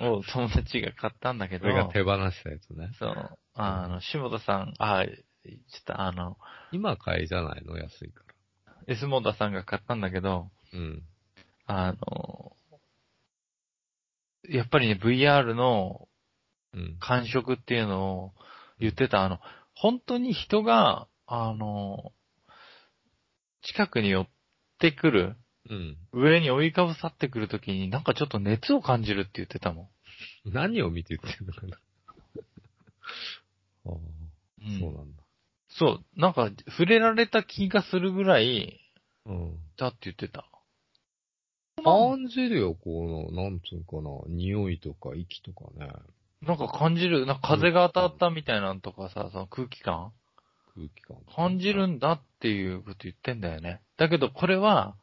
[0.00, 0.12] うん。
[0.12, 1.66] を友達が買ったんだけど。
[1.66, 2.90] 俺が手放したやつね。
[2.98, 3.38] そう。
[3.54, 6.36] あの、下田さん、あ、ちょっとあの、
[6.70, 8.22] 今買いじゃないの安いか
[8.86, 10.78] S モーダさんが買ったんだけど、ら。
[10.78, 11.02] うん。
[11.66, 12.56] あの、
[14.48, 16.08] やっぱりね、VR の
[16.74, 16.96] うん。
[17.00, 18.32] 感触っていうのを
[18.78, 19.38] 言ってた、あの、
[19.74, 22.12] 本当に人が、あの、
[23.62, 24.28] 近くに寄っ
[24.78, 25.36] てくる、
[25.68, 25.96] うん。
[26.12, 29.90] 上に追いかぶさってくるときになんかちょっと熱を感じるって言ってたも
[30.44, 31.76] 何を見て言ってんのかな。
[33.86, 33.96] ああ、ん。
[33.96, 35.22] うんそうなんだ。
[35.68, 38.80] そう、なんか触れられた気がするぐらい
[39.26, 39.58] うん。
[39.76, 40.46] だって言ってた。
[41.82, 45.90] 感じるよ、この、なんつうかな、匂いとか息とかね、
[46.42, 50.12] なんか感じる、なんか風が当たったみたいなのとかさ、その空気感？
[50.74, 51.16] 空気感。
[51.34, 53.82] 感じるんだっていうこと言ってんだよね。
[53.98, 54.96] だけどこれは、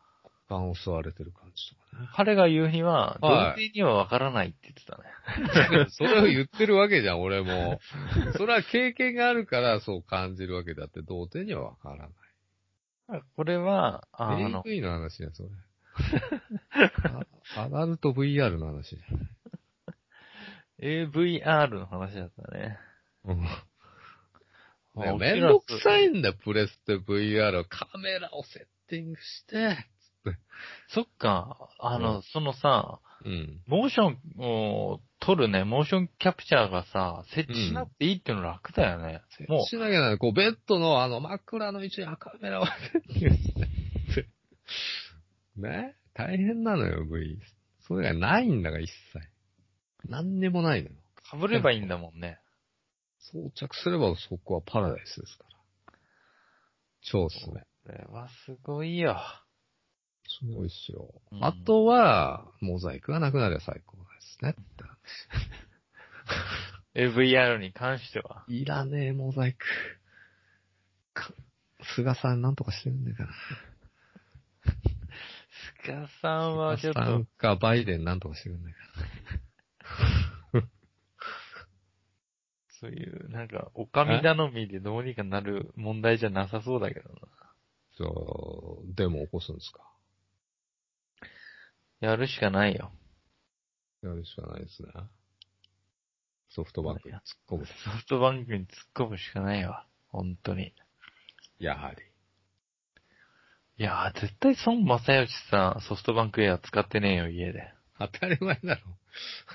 [0.48, 2.10] 感を吸われてる感じとかね。
[2.16, 5.90] 彼が言うには、童はい貞にはわからないって言ってたね。
[5.92, 7.80] それを言ってるわけじゃん、俺も。
[8.38, 13.22] それは経験があるからそう感じるわけだって、童貞にはわからない。
[13.36, 15.50] これは、あの、AV の話や、それ。
[17.56, 19.16] あアダルト VR の話じゃ
[20.82, 22.78] AVR の話だったね。
[23.26, 23.48] うん。
[25.20, 27.66] めんどくさいんだよ、プレステ VR。
[27.70, 29.78] カメラをセッティングして、
[30.26, 30.40] つって。
[30.90, 33.62] そっか、あの、うんそのさ、うん。
[33.68, 39.22] モーションを撮るね、モーションキャプチャーがさ、設置しなくていいっていうの楽だよね。
[39.48, 40.18] もしなきゃなら。
[40.18, 43.54] こう、ベッドのあの枕の位置にカメラをセッティングし
[44.16, 44.28] て。
[45.58, 45.96] ね？
[46.14, 47.40] 大変なのよ、V。
[47.82, 49.20] それがないんだから、一切。
[50.06, 50.96] 何にもないのよ。
[51.34, 52.40] う、被ればいいんだもんね。
[53.32, 55.94] 装着すればそこはパラダイスですから。
[57.02, 57.62] 超おすすめ。
[57.62, 59.18] これはすごいよ。
[60.40, 61.14] すごいっすよ。
[61.32, 64.04] うんあとは、モザイクがなくなれば最高で
[64.40, 64.56] すね。
[66.96, 68.44] AVR に関しては。
[68.48, 69.60] いらねえ、モザイク。
[71.14, 71.32] か
[71.96, 73.30] 菅さんなんとかしてるんだから。
[75.86, 78.97] 菅さんはちょっと菅さん、かバイデンなんとかしてるんだから。
[82.80, 87.20] そういう、なんか、おかみ頼みでどうにかなる問題じゃなさそうだけどな。
[87.98, 89.82] そう、デモ起こすんですか？
[92.00, 92.92] やるしかないよ。
[94.04, 94.90] やるしかないですね。
[96.50, 97.66] ソフトバンクに突っ込む。
[97.66, 99.88] ソフトバンクに突っ込むしかないわ。
[100.10, 100.74] 本当に。
[101.60, 101.98] やはり。
[103.80, 107.74] いやー、絶対孫正義さ、ソフトバンクエア使ってねえよ、家で。
[108.00, 108.82] 当たり前だろ。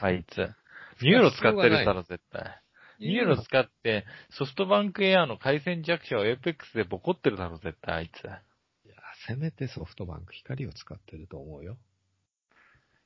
[0.01, 0.53] あいつ。
[1.01, 2.62] NURO 使ってるだろ、絶対。
[3.09, 8.25] NURO 使って、ソフトバンクエアの回線弱者を Apex でボコってるだろ、絶対、あいつ。
[8.25, 8.37] いや、
[9.27, 11.77] せめてソフトバンク光を使ってると思うよ。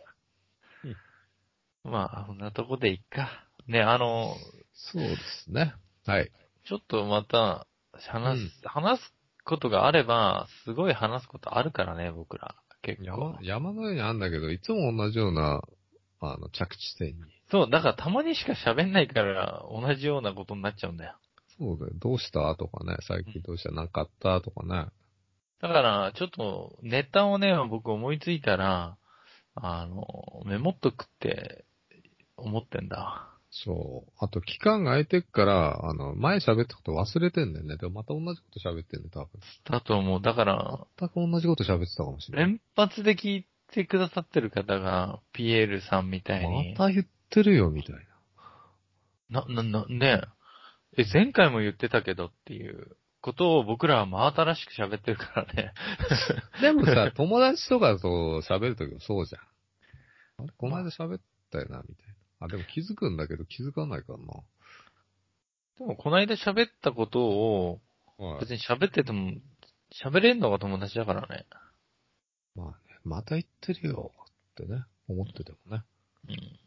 [1.85, 3.47] まあ、こんなとこでいっか。
[3.69, 4.35] ね、あの、
[4.73, 5.75] そうですね。
[6.05, 6.31] はい。
[6.65, 7.67] ちょっとまた、
[8.09, 12.57] 話す、うん話すことがあれば、すごい話すことあるからね、僕ら。
[12.83, 13.39] 結構山。
[13.43, 15.63] 山のようにあんだけど、いつも同じような、
[16.21, 17.36] あの、着地点に。
[17.51, 21.17] そう、だからたまにしか喋んないから、同じようなことになっちゃうんだよ。
[21.59, 21.93] そうだよ。
[21.95, 22.55] どうした？
[22.57, 22.97] とかね。
[23.03, 23.71] 最近どうした？
[23.71, 24.41] なんかあった？
[24.41, 24.87] とかね。
[25.63, 28.99] だから、ちょっと、ネタをね、僕思いついたら、
[29.55, 31.65] あの、メモっとくって、
[32.37, 33.31] 思ってんだ。
[33.51, 34.13] そう。
[34.19, 37.79] あと、期間が空いてっから、あの、前喋ったこと忘れてんだよね。
[37.79, 39.29] でもまた同じこと喋ってんね、多分。
[39.71, 40.21] だと思う。
[40.21, 42.49] だから、全く同じこと喋ってたかもしれない。
[42.49, 46.75] 連発で聞いてくださってる方が、ピエールさんみたいに。
[46.77, 47.07] また言っ
[47.37, 47.97] てるよ、みたい
[49.29, 49.45] な。
[49.47, 50.23] な、な、な、ね
[50.97, 55.75] え、え、前回も言ってたけどっていうことを僕らは真新しく喋ってるからね。
[56.63, 59.43] でもさ、友達とかと喋るときもそうじゃん。
[60.39, 60.53] あれ？
[60.57, 61.21] この間喋っ
[61.51, 62.47] たよな、みたいな。
[62.47, 64.25] あ、でも気づくんだけど気づかないからな。
[65.79, 67.81] でも、この間喋ったことを、
[68.19, 69.33] はい別に喋ってても、
[69.93, 71.45] 喋れんのが友達だからね。
[72.55, 74.11] まあね、また言ってるよ、
[74.53, 75.85] ってね、思っててもね。
[76.31, 76.66] うん。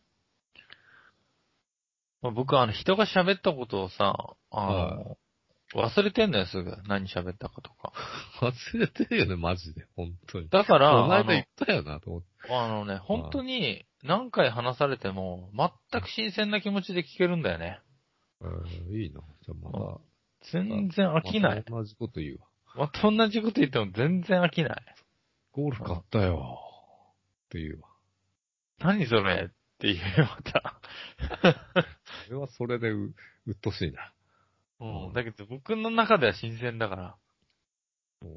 [2.22, 4.15] まあ、僕はあの、人が喋ったことをさ、
[4.51, 5.17] あの、
[5.76, 6.76] 忘れてんだよ、すぐ。
[6.88, 7.93] 何喋ったかとか。
[8.41, 10.49] 忘れてるよね、マジで、本当に。
[10.49, 12.28] だから、この間あの言ったよな、と思って。
[12.53, 15.51] あのね、本当に何回話されても、
[15.91, 17.80] 全く新鮮な気持ちで聞けるんだよね。
[18.41, 19.22] えーいいな。
[19.41, 20.01] じゃあまた。
[20.51, 21.63] 全然飽きないま。
[21.63, 22.47] た同じこと言うわ。
[22.76, 24.95] また同じこと言っても全然飽きない。
[25.51, 26.59] ゴール買ったよ。
[27.45, 27.89] って言うわ。
[28.80, 30.80] 何それっていう、また。
[32.30, 33.15] それはそれでう、
[33.47, 34.13] うっとしいな。
[34.80, 35.13] うん。
[35.13, 37.15] だけど僕の中では新鮮だから。
[38.21, 38.34] もう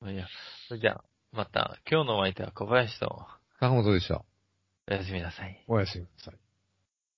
[0.00, 0.26] まあいいや。
[0.68, 3.26] それじゃあ、また、今日のお相手は小林と、
[3.58, 4.24] 坂本でした。
[4.88, 5.64] おやすみなさい。
[5.66, 6.34] おやすみなさい。